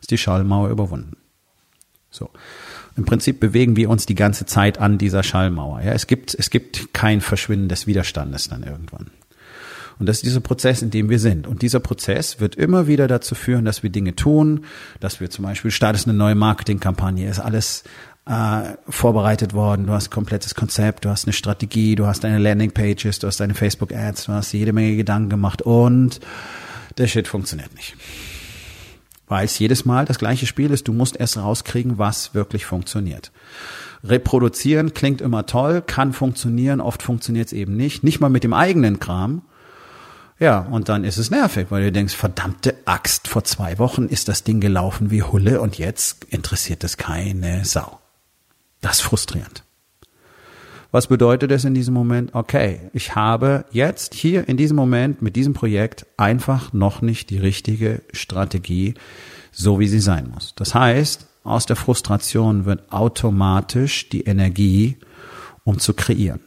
ist 0.00 0.10
die 0.10 0.18
Schallmauer 0.18 0.70
überwunden. 0.70 1.16
So. 2.10 2.30
Im 2.96 3.04
Prinzip 3.04 3.40
bewegen 3.40 3.76
wir 3.76 3.90
uns 3.90 4.06
die 4.06 4.14
ganze 4.14 4.46
Zeit 4.46 4.78
an 4.78 4.96
dieser 4.96 5.22
Schallmauer. 5.22 5.82
Ja, 5.82 5.92
es 5.92 6.06
gibt, 6.06 6.34
es 6.34 6.48
gibt 6.48 6.94
kein 6.94 7.20
Verschwinden 7.20 7.68
des 7.68 7.86
Widerstandes 7.86 8.48
dann 8.48 8.62
irgendwann. 8.62 9.10
Und 9.98 10.06
das 10.06 10.16
ist 10.18 10.26
dieser 10.26 10.40
Prozess, 10.40 10.82
in 10.82 10.90
dem 10.90 11.08
wir 11.08 11.18
sind. 11.18 11.46
Und 11.46 11.62
dieser 11.62 11.80
Prozess 11.80 12.40
wird 12.40 12.54
immer 12.54 12.86
wieder 12.86 13.08
dazu 13.08 13.34
führen, 13.34 13.64
dass 13.64 13.82
wir 13.82 13.90
Dinge 13.90 14.14
tun, 14.14 14.64
dass 15.00 15.20
wir 15.20 15.30
zum 15.30 15.44
Beispiel 15.44 15.70
startest 15.70 16.06
eine 16.06 16.16
neue 16.16 16.34
Marketingkampagne, 16.34 17.28
ist 17.28 17.40
alles 17.40 17.84
äh, 18.26 18.74
vorbereitet 18.88 19.54
worden, 19.54 19.86
du 19.86 19.92
hast 19.92 20.08
ein 20.08 20.10
komplettes 20.10 20.54
Konzept, 20.54 21.04
du 21.04 21.08
hast 21.08 21.26
eine 21.26 21.32
Strategie, 21.32 21.94
du 21.94 22.06
hast 22.06 22.24
deine 22.24 22.38
Landingpages, 22.38 23.20
du 23.20 23.26
hast 23.26 23.40
deine 23.40 23.54
Facebook-Ads, 23.54 24.26
du 24.26 24.32
hast 24.32 24.52
jede 24.52 24.72
Menge 24.72 24.96
Gedanken 24.96 25.30
gemacht 25.30 25.62
und 25.62 26.20
der 26.98 27.06
Shit 27.06 27.28
funktioniert 27.28 27.74
nicht. 27.74 27.96
Weil 29.28 29.44
es 29.44 29.58
jedes 29.58 29.84
Mal 29.84 30.04
das 30.04 30.18
gleiche 30.18 30.46
Spiel 30.46 30.70
ist, 30.70 30.88
du 30.88 30.92
musst 30.92 31.16
erst 31.16 31.36
rauskriegen, 31.36 31.98
was 31.98 32.34
wirklich 32.34 32.66
funktioniert. 32.66 33.32
Reproduzieren 34.04 34.94
klingt 34.94 35.20
immer 35.20 35.46
toll, 35.46 35.82
kann 35.84 36.12
funktionieren, 36.12 36.80
oft 36.80 37.02
funktioniert 37.02 37.46
es 37.46 37.52
eben 37.52 37.76
nicht, 37.76 38.04
nicht 38.04 38.20
mal 38.20 38.28
mit 38.28 38.44
dem 38.44 38.52
eigenen 38.52 39.00
Kram. 39.00 39.42
Ja, 40.38 40.60
und 40.60 40.90
dann 40.90 41.04
ist 41.04 41.16
es 41.16 41.30
nervig, 41.30 41.68
weil 41.70 41.84
du 41.84 41.92
denkst, 41.92 42.14
verdammte 42.14 42.74
Axt, 42.84 43.26
vor 43.26 43.44
zwei 43.44 43.78
Wochen 43.78 44.04
ist 44.04 44.28
das 44.28 44.44
Ding 44.44 44.60
gelaufen 44.60 45.10
wie 45.10 45.22
Hulle 45.22 45.62
und 45.62 45.78
jetzt 45.78 46.24
interessiert 46.24 46.84
es 46.84 46.98
keine 46.98 47.64
Sau. 47.64 47.98
Das 48.82 48.96
ist 48.98 49.02
frustrierend. 49.02 49.64
Was 50.92 51.06
bedeutet 51.06 51.50
es 51.52 51.64
in 51.64 51.74
diesem 51.74 51.94
Moment? 51.94 52.34
Okay, 52.34 52.80
ich 52.92 53.14
habe 53.14 53.64
jetzt 53.70 54.14
hier 54.14 54.46
in 54.46 54.58
diesem 54.58 54.76
Moment 54.76 55.22
mit 55.22 55.36
diesem 55.36 55.54
Projekt 55.54 56.06
einfach 56.18 56.72
noch 56.74 57.00
nicht 57.00 57.30
die 57.30 57.38
richtige 57.38 58.02
Strategie, 58.12 58.94
so 59.52 59.80
wie 59.80 59.88
sie 59.88 60.00
sein 60.00 60.30
muss. 60.32 60.54
Das 60.54 60.74
heißt, 60.74 61.26
aus 61.44 61.64
der 61.64 61.76
Frustration 61.76 62.66
wird 62.66 62.92
automatisch 62.92 64.10
die 64.10 64.24
Energie, 64.24 64.98
um 65.64 65.78
zu 65.78 65.94
kreieren, 65.94 66.40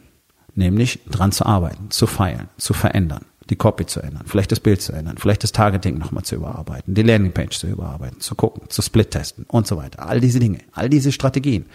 nämlich 0.54 1.00
dran 1.10 1.32
zu 1.32 1.44
arbeiten, 1.44 1.90
zu 1.90 2.06
feilen, 2.06 2.48
zu 2.56 2.72
verändern 2.72 3.24
die 3.50 3.56
Copy 3.56 3.84
zu 3.84 4.00
ändern, 4.00 4.22
vielleicht 4.26 4.52
das 4.52 4.60
Bild 4.60 4.80
zu 4.80 4.92
ändern, 4.92 5.16
vielleicht 5.18 5.42
das 5.42 5.52
Targeting 5.52 5.98
nochmal 5.98 6.22
zu 6.22 6.36
überarbeiten, 6.36 6.94
die 6.94 7.02
Landingpage 7.02 7.58
zu 7.58 7.66
überarbeiten, 7.66 8.20
zu 8.20 8.34
gucken, 8.36 8.62
zu 8.68 8.80
split-testen 8.80 9.44
und 9.48 9.66
so 9.66 9.76
weiter. 9.76 10.08
All 10.08 10.20
diese 10.20 10.38
Dinge, 10.38 10.60
all 10.72 10.88
diese 10.88 11.10
Strategien. 11.12 11.66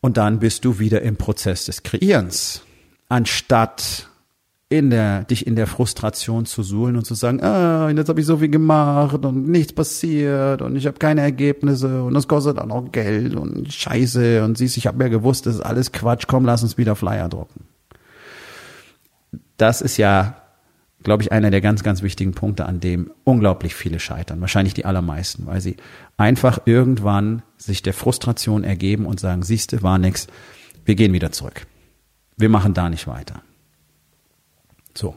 Und 0.00 0.16
dann 0.16 0.40
bist 0.40 0.64
du 0.64 0.80
wieder 0.80 1.02
im 1.02 1.16
Prozess 1.16 1.66
des 1.66 1.84
Kreierens, 1.84 2.62
anstatt 3.08 4.08
in 4.68 4.90
der, 4.90 5.24
dich 5.24 5.46
in 5.46 5.54
der 5.54 5.66
Frustration 5.66 6.44
zu 6.46 6.62
suhlen 6.62 6.96
und 6.96 7.04
zu 7.04 7.14
sagen, 7.14 7.42
ah, 7.42 7.88
jetzt 7.90 8.08
habe 8.08 8.20
ich 8.20 8.26
so 8.26 8.38
viel 8.38 8.48
gemacht 8.48 9.24
und 9.24 9.48
nichts 9.48 9.74
passiert 9.74 10.62
und 10.62 10.74
ich 10.74 10.86
habe 10.86 10.98
keine 10.98 11.20
Ergebnisse 11.20 12.02
und 12.02 12.14
das 12.14 12.26
kostet 12.26 12.58
auch 12.58 12.66
noch 12.66 12.90
Geld 12.90 13.36
und 13.36 13.72
Scheiße 13.72 14.42
und 14.42 14.58
siehst, 14.58 14.78
ich 14.78 14.86
habe 14.86 15.04
ja 15.04 15.08
gewusst, 15.08 15.46
das 15.46 15.56
ist 15.56 15.60
alles 15.60 15.92
Quatsch, 15.92 16.24
komm, 16.26 16.46
lass 16.46 16.62
uns 16.62 16.78
wieder 16.78 16.96
Flyer 16.96 17.28
drucken 17.28 17.71
das 19.62 19.80
ist 19.80 19.96
ja, 19.96 20.36
glaube 21.04 21.22
ich, 21.22 21.30
einer 21.30 21.52
der 21.52 21.60
ganz, 21.60 21.84
ganz 21.84 22.02
wichtigen 22.02 22.32
Punkte, 22.32 22.66
an 22.66 22.80
dem 22.80 23.12
unglaublich 23.22 23.76
viele 23.76 24.00
scheitern. 24.00 24.40
Wahrscheinlich 24.40 24.74
die 24.74 24.84
allermeisten, 24.84 25.46
weil 25.46 25.60
sie 25.60 25.76
einfach 26.16 26.62
irgendwann 26.64 27.42
sich 27.56 27.80
der 27.80 27.94
Frustration 27.94 28.64
ergeben 28.64 29.06
und 29.06 29.20
sagen, 29.20 29.44
siehste, 29.44 29.82
war 29.82 29.98
nix, 29.98 30.26
wir 30.84 30.96
gehen 30.96 31.12
wieder 31.12 31.30
zurück. 31.30 31.66
Wir 32.36 32.48
machen 32.48 32.74
da 32.74 32.88
nicht 32.88 33.06
weiter. 33.06 33.42
So. 34.96 35.14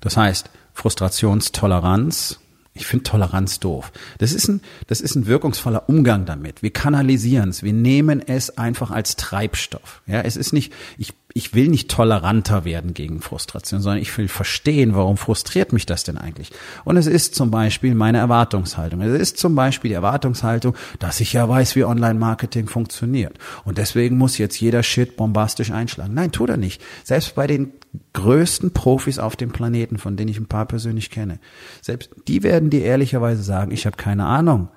Das 0.00 0.16
heißt, 0.16 0.48
Frustrationstoleranz, 0.72 2.39
ich 2.72 2.86
finde 2.86 3.02
Toleranz 3.02 3.58
doof. 3.58 3.92
Das 4.18 4.32
ist 4.32 4.48
ein, 4.48 4.60
das 4.86 5.00
ist 5.00 5.16
ein 5.16 5.26
wirkungsvoller 5.26 5.88
Umgang 5.88 6.24
damit. 6.24 6.62
Wir 6.62 6.72
kanalisieren 6.72 7.50
es. 7.50 7.62
Wir 7.62 7.72
nehmen 7.72 8.20
es 8.20 8.56
einfach 8.58 8.90
als 8.90 9.16
Treibstoff. 9.16 10.02
Ja, 10.06 10.20
es 10.20 10.36
ist 10.36 10.52
nicht, 10.52 10.72
ich 10.96 11.14
ich 11.34 11.54
will 11.54 11.68
nicht 11.68 11.90
toleranter 11.90 12.64
werden 12.64 12.94
gegen 12.94 13.20
Frustration, 13.20 13.80
sondern 13.80 14.02
ich 14.02 14.16
will 14.16 14.28
verstehen, 14.28 14.94
warum 14.94 15.16
frustriert 15.16 15.72
mich 15.72 15.86
das 15.86 16.04
denn 16.04 16.18
eigentlich? 16.18 16.50
Und 16.84 16.96
es 16.96 17.06
ist 17.06 17.34
zum 17.34 17.50
Beispiel 17.50 17.94
meine 17.94 18.18
Erwartungshaltung. 18.18 19.00
Es 19.00 19.20
ist 19.20 19.38
zum 19.38 19.54
Beispiel 19.54 19.90
die 19.90 19.94
Erwartungshaltung, 19.94 20.74
dass 20.98 21.20
ich 21.20 21.32
ja 21.32 21.48
weiß, 21.48 21.76
wie 21.76 21.84
Online-Marketing 21.84 22.68
funktioniert. 22.68 23.38
Und 23.64 23.78
deswegen 23.78 24.18
muss 24.18 24.38
jetzt 24.38 24.60
jeder 24.60 24.82
Shit 24.82 25.16
bombastisch 25.16 25.70
einschlagen. 25.70 26.14
Nein, 26.14 26.32
tut 26.32 26.50
er 26.50 26.56
nicht. 26.56 26.82
Selbst 27.04 27.34
bei 27.34 27.46
den 27.46 27.72
größten 28.12 28.72
Profis 28.72 29.18
auf 29.18 29.36
dem 29.36 29.50
Planeten, 29.50 29.98
von 29.98 30.16
denen 30.16 30.30
ich 30.30 30.38
ein 30.38 30.46
paar 30.46 30.66
persönlich 30.66 31.10
kenne, 31.10 31.40
selbst 31.82 32.10
die 32.28 32.42
werden 32.42 32.70
dir 32.70 32.82
ehrlicherweise 32.82 33.42
sagen, 33.42 33.72
ich 33.72 33.86
habe 33.86 33.96
keine 33.96 34.26
Ahnung. 34.26 34.68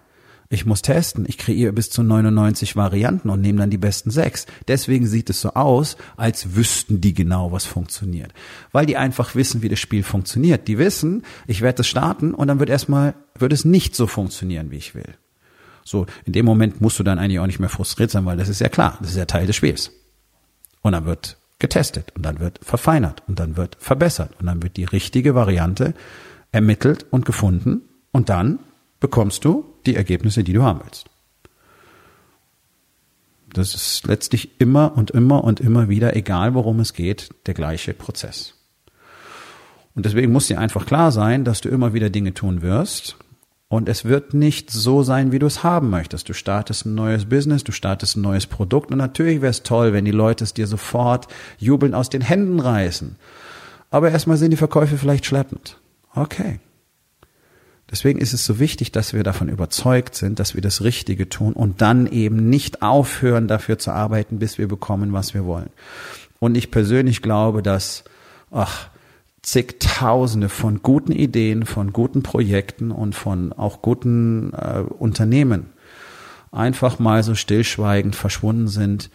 Ich 0.50 0.68
muss 0.68 0.84
testen. 0.84 1.26
Ich 1.28 1.40
kreiere 1.40 1.74
bis 1.74 1.90
zu 1.90 2.04
99 2.04 2.76
Varianten 2.76 3.32
und 3.32 3.42
nehme 3.42 3.58
dann 3.58 3.72
die 3.72 3.80
besten 3.80 4.12
sechs. 4.12 4.46
Deswegen 4.68 5.08
sieht 5.08 5.32
es 5.32 5.42
so 5.42 5.54
aus, 5.56 5.98
als 6.16 6.56
wüssten 6.56 7.02
die 7.02 7.16
genau, 7.16 7.52
was 7.52 7.66
funktioniert. 7.66 8.32
Weil 8.72 8.86
die 8.86 8.96
einfach 8.96 9.34
wissen, 9.34 9.64
wie 9.64 9.70
das 9.70 9.80
Spiel 9.80 10.04
funktioniert. 10.04 10.68
Die 10.68 10.78
wissen, 10.78 11.24
ich 11.48 11.62
werde 11.62 11.82
es 11.82 11.88
starten 11.88 12.36
und 12.36 12.50
dann 12.50 12.60
wird 12.60 12.70
erstmal, 12.70 13.16
wird 13.36 13.52
es 13.52 13.66
nicht 13.66 13.96
so 13.96 14.06
funktionieren, 14.06 14.70
wie 14.70 14.78
ich 14.78 14.94
will. 14.94 15.16
So, 15.84 16.06
in 16.24 16.34
dem 16.34 16.46
Moment 16.46 16.82
musst 16.82 17.00
du 17.00 17.04
dann 17.04 17.18
eigentlich 17.18 17.40
auch 17.40 17.48
nicht 17.48 17.60
mehr 17.60 17.70
frustriert 17.70 18.12
sein, 18.12 18.26
weil 18.26 18.38
das 18.38 18.48
ist 18.48 18.62
ja 18.62 18.70
klar. 18.70 18.98
Das 19.02 19.10
ist 19.10 19.18
ja 19.18 19.26
Teil 19.26 19.48
des 19.48 19.56
Spiels. 19.56 19.92
Und 20.82 20.92
dann 20.92 21.06
wird 21.06 21.38
getestet 21.64 22.12
und 22.14 22.26
dann 22.26 22.42
wird 22.42 22.60
verfeinert 22.62 23.24
und 23.26 23.40
dann 23.40 23.56
wird 23.56 23.78
verbessert 23.80 24.32
und 24.38 24.48
dann 24.48 24.62
wird 24.62 24.76
die 24.76 24.84
richtige 24.84 25.34
Variante 25.34 25.94
ermittelt 26.52 27.06
und 27.10 27.26
gefunden 27.26 27.84
und 28.12 28.28
dann 28.28 28.60
bekommst 29.00 29.46
du 29.46 29.64
die 29.86 29.96
Ergebnisse, 29.96 30.44
die 30.44 30.52
du 30.52 30.62
haben 30.62 30.82
willst. 30.84 31.06
Das 33.54 33.74
ist 33.76 34.06
letztlich 34.06 34.60
immer 34.60 34.98
und 34.98 35.12
immer 35.12 35.46
und 35.46 35.62
immer 35.62 35.88
wieder, 35.88 36.18
egal 36.18 36.54
worum 36.54 36.82
es 36.82 36.92
geht, 36.92 37.30
der 37.46 37.54
gleiche 37.54 37.94
Prozess. 37.94 38.56
Und 39.96 40.06
deswegen 40.06 40.34
muss 40.34 40.48
dir 40.48 40.60
einfach 40.60 40.86
klar 40.86 41.14
sein, 41.14 41.46
dass 41.46 41.62
du 41.62 41.70
immer 41.70 41.94
wieder 41.94 42.10
Dinge 42.10 42.34
tun 42.34 42.62
wirst 42.62 43.16
Und 43.70 43.90
es 43.90 44.06
wird 44.06 44.34
nicht 44.34 44.70
so 44.70 45.02
sein, 45.02 45.32
wie 45.32 45.40
du 45.40 45.48
es 45.48 45.64
haben 45.64 45.90
möchtest. 45.90 46.30
Du 46.30 46.34
startest 46.34 46.86
ein 46.86 46.94
neues 46.94 47.26
Business, 47.26 47.64
du 47.64 47.72
startest 47.72 48.18
ein 48.18 48.22
neues 48.22 48.46
Produkt 48.46 48.92
und 48.92 48.98
natürlich 48.98 49.42
wäre 49.42 49.50
es 49.50 49.64
toll, 49.64 49.94
wenn 49.94 50.06
die 50.06 50.12
Leute 50.12 50.44
es 50.44 50.54
dir 50.54 50.68
sofort 50.68 51.28
jubeln 51.58 51.96
aus 51.96 52.10
den 52.10 52.22
Händen 52.22 52.60
reißen. 52.60 53.16
Aber 53.90 54.12
erstmal 54.12 54.38
sind 54.38 54.52
die 54.52 54.58
Verkäufe 54.58 54.98
vielleicht 54.98 55.26
schleppend. 55.26 55.80
Okay. 56.14 56.60
Deswegen 57.90 58.20
ist 58.20 58.34
es 58.34 58.46
so 58.46 58.58
wichtig, 58.60 58.92
dass 58.92 59.14
wir 59.14 59.24
davon 59.24 59.50
überzeugt 59.50 60.16
sind, 60.16 60.40
dass 60.40 60.56
wir 60.56 60.62
das 60.62 60.82
Richtige 60.82 61.30
tun 61.30 61.54
und 61.54 61.82
dann 61.82 62.08
eben 62.08 62.50
nicht 62.50 62.82
aufhören, 62.82 63.48
dafür 63.48 63.78
zu 63.78 63.92
arbeiten, 63.92 64.40
bis 64.40 64.58
wir 64.58 64.68
bekommen, 64.68 65.14
was 65.14 65.34
wir 65.36 65.46
wollen. 65.46 65.70
Und 66.40 66.56
ich 66.56 66.72
persönlich 66.72 67.22
glaube, 67.22 67.62
dass, 67.62 68.04
ach, 68.50 68.90
zigtausende 69.44 70.50
von 70.50 70.82
guten 70.82 71.12
Ideen, 71.12 71.66
von 71.66 71.94
guten 71.94 72.24
Projekten 72.24 72.92
und 72.92 73.14
von 73.14 73.54
auch 73.54 73.82
guten 73.82 74.54
äh, 74.54 74.80
Unternehmen 74.80 75.68
einfach 76.52 77.00
mal 77.00 77.24
so 77.24 77.36
stillschweigend 77.36 78.16
verschwunden 78.16 78.68
sind. 78.68 79.10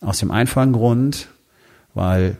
Aus 0.00 0.18
dem 0.18 0.30
einfachen 0.30 0.72
Grund, 0.72 1.28
weil 1.92 2.38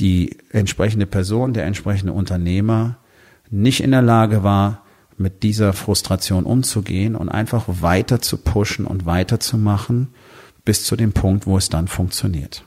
die 0.00 0.36
entsprechende 0.50 1.06
Person, 1.06 1.54
der 1.54 1.64
entsprechende 1.64 2.12
Unternehmer 2.12 2.96
nicht 3.50 3.82
in 3.82 3.92
der 3.92 4.02
Lage 4.02 4.42
war, 4.42 4.82
mit 5.18 5.42
dieser 5.42 5.72
Frustration 5.72 6.44
umzugehen 6.44 7.14
und 7.14 7.28
einfach 7.28 7.64
weiter 7.68 8.20
zu 8.20 8.38
pushen 8.38 8.86
und 8.86 9.06
weiterzumachen 9.06 10.08
bis 10.64 10.84
zu 10.84 10.96
dem 10.96 11.12
Punkt, 11.12 11.46
wo 11.46 11.56
es 11.56 11.68
dann 11.68 11.86
funktioniert. 11.86 12.64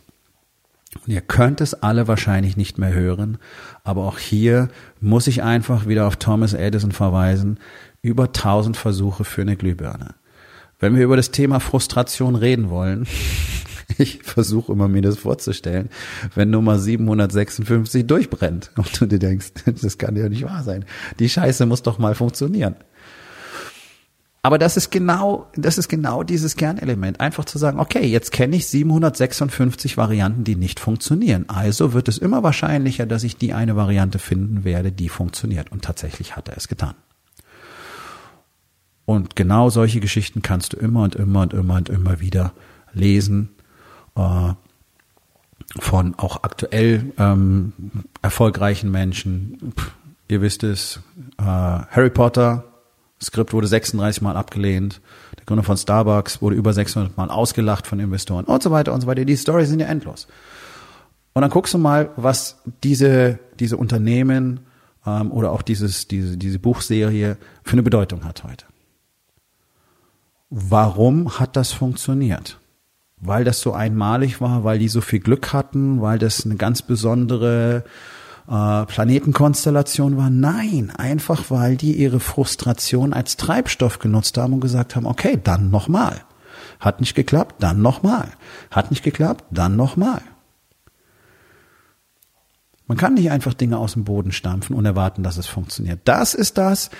Und 1.04 1.12
ihr 1.12 1.22
könnt 1.22 1.62
es 1.62 1.74
alle 1.74 2.08
wahrscheinlich 2.08 2.58
nicht 2.58 2.78
mehr 2.78 2.94
hören, 2.94 3.38
aber 3.84 4.06
auch 4.06 4.18
hier 4.18 4.70
muss 5.02 5.28
ich 5.28 5.44
einfach 5.44 5.88
wieder 5.88 6.08
auf 6.08 6.16
Thomas 6.16 6.54
Edison 6.54 6.92
verweisen. 6.92 7.60
Über 8.02 8.26
1000 8.26 8.78
Versuche 8.78 9.24
für 9.24 9.42
eine 9.42 9.56
Glühbirne. 9.56 10.16
Wenn 10.80 10.96
wir 10.96 11.04
über 11.04 11.16
das 11.16 11.32
Thema 11.32 11.60
Frustration 11.60 12.36
reden 12.36 12.70
wollen, 12.70 13.08
ich 13.98 14.24
versuche 14.24 14.72
immer 14.72 14.88
mir 14.88 15.02
das 15.02 15.18
vorzustellen, 15.18 15.90
wenn 16.34 16.50
Nummer 16.50 16.80
756 16.80 18.08
durchbrennt 18.08 18.72
und 18.78 19.00
du 19.00 19.06
dir 19.06 19.20
denkst, 19.20 19.54
das 19.66 19.98
kann 19.98 20.16
ja 20.16 20.30
nicht 20.30 20.44
wahr 20.44 20.64
sein. 20.64 20.86
Die 21.20 21.30
Scheiße 21.30 21.66
muss 21.66 21.84
doch 21.84 22.00
mal 22.00 22.16
funktionieren. 22.16 22.76
Aber 24.46 24.60
das 24.60 24.78
ist 24.78 24.92
genau, 24.92 25.48
das 25.56 25.80
ist 25.80 25.90
genau 25.90 26.22
dieses 26.22 26.56
Kernelement. 26.56 27.20
Einfach 27.20 27.46
zu 27.46 27.58
sagen, 27.58 27.80
okay, 27.80 28.06
jetzt 28.06 28.32
kenne 28.32 28.56
ich 28.56 28.68
756 28.68 29.98
Varianten, 29.98 30.44
die 30.44 30.56
nicht 30.56 30.80
funktionieren. 30.80 31.50
Also 31.50 31.94
wird 31.94 32.08
es 32.08 32.20
immer 32.20 32.44
wahrscheinlicher, 32.44 33.08
dass 33.08 33.24
ich 33.24 33.38
die 33.38 33.54
eine 33.54 33.76
Variante 33.76 34.20
finden 34.20 34.64
werde, 34.64 34.92
die 34.92 35.10
funktioniert. 35.10 35.72
Und 35.72 35.84
tatsächlich 35.84 36.36
hat 36.36 36.48
er 36.48 36.58
es 36.58 36.68
getan. 36.68 36.94
Und 39.06 39.36
genau 39.36 39.72
solche 39.72 40.00
Geschichten 40.00 40.44
kannst 40.44 40.74
du 40.74 40.78
immer 40.78 41.02
und 41.02 41.16
immer 41.16 41.42
und 41.42 41.54
immer 41.56 41.78
und 41.78 41.90
immer 41.90 42.20
wieder 42.20 42.54
lesen. 42.94 43.50
Äh, 44.16 44.54
von 45.80 46.14
auch 46.20 46.44
aktuell 46.44 47.14
ähm, 47.18 47.74
erfolgreichen 48.22 48.92
Menschen. 48.92 49.74
Pff, 49.76 49.92
ihr 50.28 50.44
wisst 50.44 50.64
es, 50.64 51.00
äh, 51.40 51.42
Harry 51.42 52.12
Potter, 52.12 52.75
Skript 53.26 53.54
wurde 53.54 53.68
36 53.68 54.22
Mal 54.22 54.38
abgelehnt. 54.38 55.02
Der 55.38 55.46
Gründer 55.46 55.64
von 55.64 55.78
Starbucks 55.78 56.42
wurde 56.42 56.56
über 56.56 56.74
600 56.74 57.18
Mal 57.18 57.30
ausgelacht 57.30 57.88
von 57.88 58.00
Investoren 58.00 58.46
und 58.46 58.62
so 58.62 58.72
weiter 58.72 58.94
und 58.94 59.02
so 59.02 59.08
weiter. 59.08 59.26
Die 59.26 59.36
Storys 59.36 59.70
sind 59.70 59.80
ja 59.80 59.88
endlos. 59.88 60.28
Und 61.34 61.42
dann 61.42 61.52
guckst 61.52 61.74
du 61.74 61.78
mal, 61.78 62.12
was 62.16 62.62
diese, 62.84 63.40
diese 63.60 63.78
Unternehmen 63.78 64.62
ähm, 65.06 65.32
oder 65.32 65.52
auch 65.52 65.64
dieses, 65.64 66.08
diese, 66.08 66.38
diese 66.38 66.60
Buchserie 66.60 67.38
für 67.64 67.74
eine 67.74 67.84
Bedeutung 67.84 68.24
hat 68.24 68.44
heute. 68.44 68.66
Warum 70.50 71.40
hat 71.40 71.56
das 71.56 71.74
funktioniert? 71.74 72.60
Weil 73.18 73.44
das 73.44 73.60
so 73.60 73.74
einmalig 73.74 74.40
war, 74.40 74.64
weil 74.64 74.78
die 74.78 74.88
so 74.88 75.02
viel 75.02 75.20
Glück 75.20 75.52
hatten, 75.52 76.02
weil 76.02 76.20
das 76.20 76.46
eine 76.46 76.56
ganz 76.56 76.82
besondere 76.82 77.84
äh, 78.48 78.86
Planetenkonstellation 78.86 80.18
war. 80.18 80.30
Nein, 80.30 80.92
einfach 80.96 81.50
weil 81.50 81.78
die 81.78 81.94
ihre 81.94 82.20
Frustration 82.20 83.14
als 83.14 83.38
Treibstoff 83.38 84.00
genutzt 84.00 84.38
haben 84.38 84.54
und 84.54 84.60
gesagt 84.60 84.96
haben, 84.96 85.06
okay, 85.06 85.40
dann 85.44 85.72
nochmal. 85.72 86.22
Hat 86.80 87.00
nicht 87.00 87.16
geklappt, 87.16 87.56
dann 87.60 87.82
nochmal. 87.82 88.30
Hat 88.72 88.92
nicht 88.92 89.04
geklappt, 89.04 89.46
dann 89.52 89.76
nochmal. 89.76 90.22
Man 92.88 92.98
kann 92.98 93.16
nicht 93.16 93.32
einfach 93.32 93.54
Dinge 93.54 93.78
aus 93.80 93.94
dem 93.94 94.04
Boden 94.04 94.32
stampfen 94.32 94.76
und 94.76 94.86
erwarten, 94.86 95.24
dass 95.24 95.38
es 95.38 95.48
funktioniert. 95.48 96.02
Das 96.04 96.36
ist 96.36 96.58
das, 96.58 96.92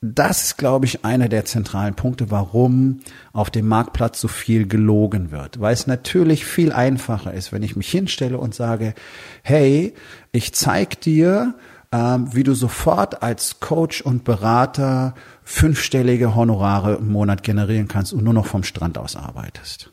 das 0.00 0.44
ist, 0.44 0.58
glaube 0.58 0.86
ich, 0.86 1.04
einer 1.04 1.28
der 1.28 1.44
zentralen 1.44 1.94
Punkte, 1.94 2.30
warum 2.30 3.00
auf 3.32 3.50
dem 3.50 3.66
Marktplatz 3.66 4.20
so 4.20 4.28
viel 4.28 4.68
gelogen 4.68 5.32
wird. 5.32 5.60
Weil 5.60 5.74
es 5.74 5.88
natürlich 5.88 6.44
viel 6.44 6.72
einfacher 6.72 7.34
ist, 7.34 7.52
wenn 7.52 7.64
ich 7.64 7.74
mich 7.74 7.90
hinstelle 7.90 8.38
und 8.38 8.54
sage, 8.54 8.94
hey, 9.42 9.94
ich 10.32 10.54
zeig 10.54 11.00
dir, 11.00 11.54
ähm, 11.92 12.34
wie 12.34 12.42
du 12.42 12.54
sofort 12.54 13.22
als 13.22 13.60
Coach 13.60 14.02
und 14.02 14.24
Berater 14.24 15.14
fünfstellige 15.42 16.34
Honorare 16.34 16.96
im 16.96 17.10
Monat 17.10 17.42
generieren 17.42 17.88
kannst 17.88 18.12
und 18.12 18.24
nur 18.24 18.34
noch 18.34 18.46
vom 18.46 18.62
Strand 18.62 18.98
aus 18.98 19.16
arbeitest. 19.16 19.90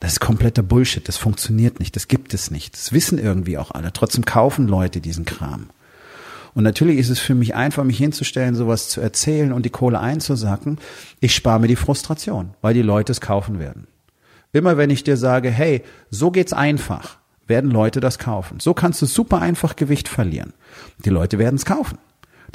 Das 0.00 0.12
ist 0.12 0.20
kompletter 0.20 0.62
Bullshit. 0.62 1.06
Das 1.08 1.16
funktioniert 1.16 1.80
nicht. 1.80 1.96
Das 1.96 2.08
gibt 2.08 2.34
es 2.34 2.50
nicht. 2.50 2.74
Das 2.74 2.92
wissen 2.92 3.18
irgendwie 3.18 3.58
auch 3.58 3.72
alle. 3.72 3.92
Trotzdem 3.92 4.24
kaufen 4.24 4.68
Leute 4.68 5.00
diesen 5.00 5.24
Kram. 5.24 5.70
Und 6.54 6.64
natürlich 6.64 6.98
ist 6.98 7.08
es 7.08 7.18
für 7.18 7.34
mich 7.34 7.54
einfach, 7.54 7.84
mich 7.84 7.98
hinzustellen, 7.98 8.54
sowas 8.54 8.88
zu 8.88 9.00
erzählen 9.00 9.52
und 9.52 9.64
die 9.64 9.70
Kohle 9.70 10.00
einzusacken. 10.00 10.78
Ich 11.20 11.34
spare 11.34 11.60
mir 11.60 11.68
die 11.68 11.76
Frustration, 11.76 12.54
weil 12.62 12.74
die 12.74 12.82
Leute 12.82 13.12
es 13.12 13.20
kaufen 13.20 13.58
werden. 13.58 13.86
Immer 14.52 14.76
wenn 14.76 14.90
ich 14.90 15.04
dir 15.04 15.16
sage, 15.16 15.50
hey, 15.50 15.84
so 16.10 16.30
geht's 16.30 16.52
einfach, 16.52 17.17
werden 17.48 17.70
Leute 17.70 18.00
das 18.00 18.18
kaufen. 18.18 18.60
So 18.60 18.74
kannst 18.74 19.02
du 19.02 19.06
super 19.06 19.40
einfach 19.40 19.76
Gewicht 19.76 20.08
verlieren. 20.08 20.52
Die 21.04 21.10
Leute 21.10 21.38
werden 21.38 21.56
es 21.56 21.64
kaufen. 21.64 21.98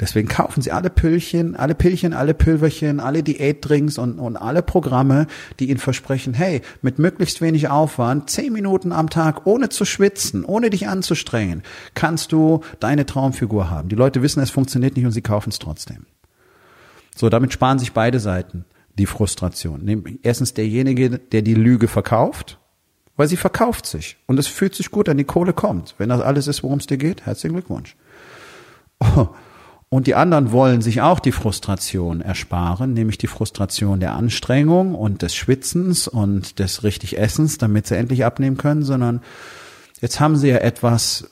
Deswegen 0.00 0.26
kaufen 0.26 0.60
sie 0.60 0.72
alle 0.72 0.90
Püllchen, 0.90 1.54
alle 1.54 1.76
Pillchen, 1.76 2.14
alle 2.14 2.34
Pülverchen, 2.34 2.98
alle 2.98 3.22
Diätdrinks 3.22 3.96
und, 3.96 4.18
und 4.18 4.36
alle 4.36 4.62
Programme, 4.62 5.28
die 5.60 5.70
ihnen 5.70 5.78
versprechen, 5.78 6.34
hey, 6.34 6.62
mit 6.82 6.98
möglichst 6.98 7.40
wenig 7.40 7.68
Aufwand, 7.68 8.28
zehn 8.28 8.52
Minuten 8.52 8.90
am 8.90 9.08
Tag, 9.08 9.46
ohne 9.46 9.68
zu 9.68 9.84
schwitzen, 9.84 10.44
ohne 10.44 10.70
dich 10.70 10.88
anzustrengen, 10.88 11.62
kannst 11.94 12.32
du 12.32 12.62
deine 12.80 13.06
Traumfigur 13.06 13.70
haben. 13.70 13.88
Die 13.88 13.94
Leute 13.94 14.20
wissen, 14.22 14.42
es 14.42 14.50
funktioniert 14.50 14.96
nicht 14.96 15.06
und 15.06 15.12
sie 15.12 15.22
kaufen 15.22 15.50
es 15.50 15.60
trotzdem. 15.60 16.06
So, 17.14 17.28
damit 17.28 17.52
sparen 17.52 17.78
sich 17.78 17.92
beide 17.92 18.18
Seiten 18.18 18.64
die 18.98 19.06
Frustration. 19.06 20.18
Erstens 20.22 20.54
derjenige, 20.54 21.18
der 21.18 21.42
die 21.42 21.54
Lüge 21.54 21.86
verkauft, 21.86 22.58
weil 23.16 23.28
sie 23.28 23.36
verkauft 23.36 23.86
sich 23.86 24.16
und 24.26 24.38
es 24.38 24.46
fühlt 24.46 24.74
sich 24.74 24.90
gut 24.90 25.08
an, 25.08 25.16
die 25.16 25.24
Kohle 25.24 25.52
kommt. 25.52 25.94
Wenn 25.98 26.08
das 26.08 26.20
alles 26.20 26.46
ist, 26.46 26.62
worum 26.62 26.78
es 26.78 26.86
dir 26.86 26.98
geht, 26.98 27.26
herzlichen 27.26 27.54
Glückwunsch. 27.54 27.96
Und 29.88 30.06
die 30.08 30.14
anderen 30.16 30.50
wollen 30.50 30.82
sich 30.82 31.02
auch 31.02 31.20
die 31.20 31.30
Frustration 31.30 32.20
ersparen, 32.20 32.94
nämlich 32.94 33.18
die 33.18 33.28
Frustration 33.28 34.00
der 34.00 34.14
Anstrengung 34.14 34.94
und 34.94 35.22
des 35.22 35.36
Schwitzens 35.36 36.08
und 36.08 36.58
des 36.58 36.82
richtig 36.82 37.16
Essens, 37.18 37.58
damit 37.58 37.86
sie 37.86 37.96
endlich 37.96 38.24
abnehmen 38.24 38.56
können, 38.56 38.82
sondern 38.82 39.22
jetzt 40.00 40.18
haben 40.18 40.36
sie 40.36 40.48
ja 40.48 40.56
etwas, 40.56 41.30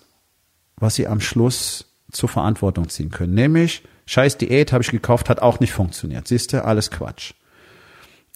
was 0.77 0.95
sie 0.95 1.09
am 1.09 1.21
Schluss 1.21 1.87
zur 2.13 2.29
Verantwortung 2.29 2.89
ziehen 2.89 3.11
können. 3.11 3.35
Nämlich, 3.35 3.83
scheiß 4.07 4.39
Diät 4.39 4.73
habe 4.73 4.83
ich 4.85 4.91
gekauft, 4.91 5.29
hat 5.29 5.41
auch 5.41 5.59
nicht 5.59 5.73
funktioniert. 5.73 6.29
Siehst 6.29 6.53
du, 6.53 6.65
alles 6.65 6.91
Quatsch. 6.91 7.33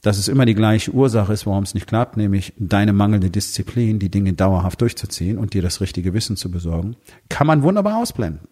Dass 0.06 0.18
es 0.18 0.28
immer 0.28 0.46
die 0.46 0.54
gleiche 0.54 0.92
Ursache 0.92 1.32
ist, 1.32 1.46
warum 1.46 1.64
es 1.64 1.74
nicht 1.74 1.88
klappt, 1.88 2.16
nämlich 2.16 2.52
deine 2.58 2.92
mangelnde 2.92 3.28
Disziplin, 3.28 3.98
die 3.98 4.08
Dinge 4.08 4.34
dauerhaft 4.34 4.80
durchzuziehen 4.80 5.36
und 5.36 5.52
dir 5.52 5.62
das 5.62 5.80
richtige 5.80 6.14
Wissen 6.14 6.36
zu 6.36 6.48
besorgen, 6.48 6.94
kann 7.28 7.48
man 7.48 7.64
wunderbar 7.64 7.96
ausblenden. 7.96 8.46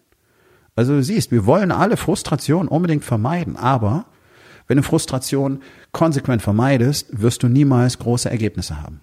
Also 0.75 0.95
du 0.95 1.01
siehst, 1.01 1.31
wir 1.31 1.45
wollen 1.45 1.71
alle 1.71 1.95
Frustration 1.95 2.67
unbedingt 2.67 3.05
vermeiden, 3.05 3.55
aber 3.55 4.03
wenn 4.67 4.75
du 4.75 4.83
Frustration 4.83 5.61
konsequent 5.93 6.41
vermeidest, 6.41 7.21
wirst 7.21 7.41
du 7.41 7.47
niemals 7.47 7.99
große 7.99 8.29
Ergebnisse 8.29 8.81
haben. 8.81 8.99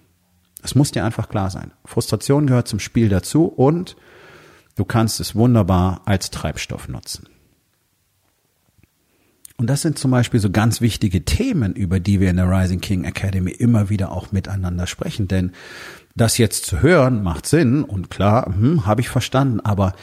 Es 0.61 0.75
muss 0.75 0.91
dir 0.91 1.03
einfach 1.03 1.29
klar 1.29 1.49
sein. 1.49 1.71
Frustration 1.85 2.45
gehört 2.45 2.67
zum 2.67 2.77
Spiel 2.77 3.09
dazu 3.09 3.45
und 3.45 3.95
du 4.75 4.85
kannst 4.85 5.19
es 5.19 5.33
wunderbar 5.33 6.03
als 6.05 6.29
Treibstoff 6.29 6.87
nutzen. 6.87 7.32
Und 9.57 9.69
das 9.69 9.81
sind 9.81 9.99
zum 9.99 10.11
Beispiel 10.11 10.39
so 10.39 10.49
ganz 10.49 10.81
wichtige 10.81 11.25
Themen, 11.25 11.73
über 11.73 11.99
die 11.99 12.19
wir 12.19 12.29
in 12.29 12.37
der 12.37 12.49
Rising 12.49 12.81
King 12.81 13.03
Academy 13.03 13.51
immer 13.51 13.89
wieder 13.89 14.11
auch 14.11 14.31
miteinander 14.31 14.87
sprechen. 14.87 15.27
Denn 15.27 15.51
das 16.15 16.37
jetzt 16.37 16.65
zu 16.65 16.81
hören 16.81 17.23
macht 17.23 17.45
Sinn 17.45 17.83
und 17.83 18.09
klar, 18.09 18.47
hm, 18.47 18.85
habe 18.85 19.01
ich 19.01 19.09
verstanden, 19.09 19.59
aber 19.59 19.93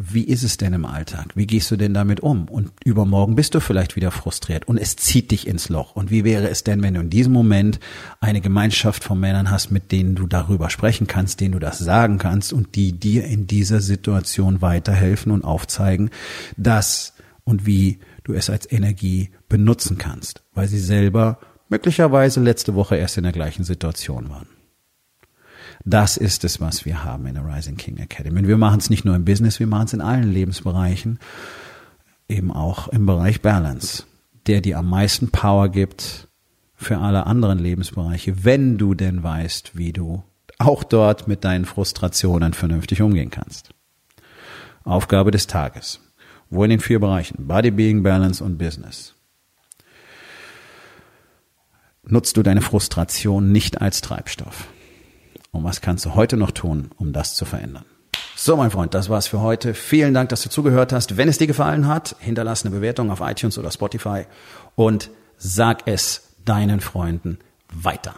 wie 0.00 0.24
ist 0.24 0.42
es 0.42 0.58
denn 0.58 0.74
im 0.74 0.84
Alltag? 0.84 1.32
Wie 1.34 1.46
gehst 1.46 1.70
du 1.70 1.76
denn 1.76 1.94
damit 1.94 2.20
um? 2.20 2.48
Und 2.48 2.70
übermorgen 2.84 3.34
bist 3.34 3.54
du 3.54 3.60
vielleicht 3.60 3.96
wieder 3.96 4.10
frustriert 4.10 4.68
und 4.68 4.76
es 4.76 4.96
zieht 4.96 5.30
dich 5.30 5.46
ins 5.46 5.70
Loch. 5.70 5.96
Und 5.96 6.10
wie 6.10 6.24
wäre 6.24 6.48
es 6.48 6.62
denn, 6.62 6.82
wenn 6.82 6.94
du 6.94 7.00
in 7.00 7.10
diesem 7.10 7.32
Moment 7.32 7.80
eine 8.20 8.42
Gemeinschaft 8.42 9.02
von 9.02 9.18
Männern 9.18 9.50
hast, 9.50 9.70
mit 9.70 9.90
denen 9.90 10.14
du 10.14 10.26
darüber 10.26 10.68
sprechen 10.68 11.06
kannst, 11.06 11.40
denen 11.40 11.52
du 11.52 11.58
das 11.58 11.78
sagen 11.78 12.18
kannst 12.18 12.52
und 12.52 12.74
die 12.74 12.92
dir 12.92 13.24
in 13.24 13.46
dieser 13.46 13.80
Situation 13.80 14.60
weiterhelfen 14.60 15.32
und 15.32 15.42
aufzeigen, 15.42 16.10
dass 16.56 17.14
und 17.44 17.64
wie 17.64 17.98
du 18.28 18.34
es 18.34 18.50
als 18.50 18.70
Energie 18.70 19.30
benutzen 19.48 19.98
kannst, 19.98 20.44
weil 20.54 20.68
sie 20.68 20.78
selber 20.78 21.38
möglicherweise 21.68 22.40
letzte 22.40 22.74
Woche 22.74 22.96
erst 22.96 23.16
in 23.16 23.24
der 23.24 23.32
gleichen 23.32 23.64
Situation 23.64 24.28
waren. 24.28 24.46
Das 25.84 26.16
ist 26.16 26.44
es, 26.44 26.60
was 26.60 26.84
wir 26.84 27.04
haben 27.04 27.26
in 27.26 27.34
der 27.34 27.46
Rising 27.46 27.76
King 27.76 27.96
Academy. 27.96 28.40
Und 28.40 28.48
wir 28.48 28.58
machen 28.58 28.78
es 28.78 28.90
nicht 28.90 29.04
nur 29.04 29.16
im 29.16 29.24
Business, 29.24 29.60
wir 29.60 29.66
machen 29.66 29.86
es 29.86 29.94
in 29.94 30.00
allen 30.02 30.30
Lebensbereichen, 30.30 31.18
eben 32.28 32.52
auch 32.52 32.88
im 32.88 33.06
Bereich 33.06 33.40
Balance, 33.40 34.04
der 34.46 34.60
dir 34.60 34.78
am 34.78 34.90
meisten 34.90 35.30
Power 35.30 35.70
gibt 35.70 36.28
für 36.74 36.98
alle 36.98 37.26
anderen 37.26 37.58
Lebensbereiche, 37.58 38.44
wenn 38.44 38.76
du 38.76 38.94
denn 38.94 39.22
weißt, 39.22 39.76
wie 39.76 39.92
du 39.92 40.22
auch 40.58 40.84
dort 40.84 41.28
mit 41.28 41.44
deinen 41.44 41.64
Frustrationen 41.64 42.52
vernünftig 42.52 43.00
umgehen 43.00 43.30
kannst. 43.30 43.70
Aufgabe 44.84 45.30
des 45.30 45.46
Tages. 45.46 46.00
Wo 46.50 46.64
in 46.64 46.70
den 46.70 46.80
vier 46.80 46.98
Bereichen? 46.98 47.46
Body, 47.46 47.70
Being, 47.70 48.02
Balance 48.02 48.42
und 48.42 48.58
Business. 48.58 49.14
Nutzt 52.02 52.36
du 52.36 52.42
deine 52.42 52.62
Frustration 52.62 53.52
nicht 53.52 53.82
als 53.82 54.00
Treibstoff? 54.00 54.68
Und 55.50 55.64
was 55.64 55.80
kannst 55.80 56.06
du 56.06 56.14
heute 56.14 56.36
noch 56.36 56.52
tun, 56.52 56.90
um 56.96 57.12
das 57.12 57.34
zu 57.34 57.44
verändern? 57.44 57.84
So, 58.34 58.56
mein 58.56 58.70
Freund, 58.70 58.94
das 58.94 59.08
war's 59.10 59.26
für 59.26 59.40
heute. 59.40 59.74
Vielen 59.74 60.14
Dank, 60.14 60.28
dass 60.28 60.42
du 60.42 60.48
zugehört 60.48 60.92
hast. 60.92 61.16
Wenn 61.16 61.28
es 61.28 61.38
dir 61.38 61.48
gefallen 61.48 61.88
hat, 61.88 62.16
hinterlass 62.20 62.64
eine 62.64 62.74
Bewertung 62.74 63.10
auf 63.10 63.20
iTunes 63.20 63.58
oder 63.58 63.70
Spotify 63.70 64.24
und 64.74 65.10
sag 65.36 65.82
es 65.86 66.34
deinen 66.44 66.80
Freunden 66.80 67.38
weiter. 67.72 68.14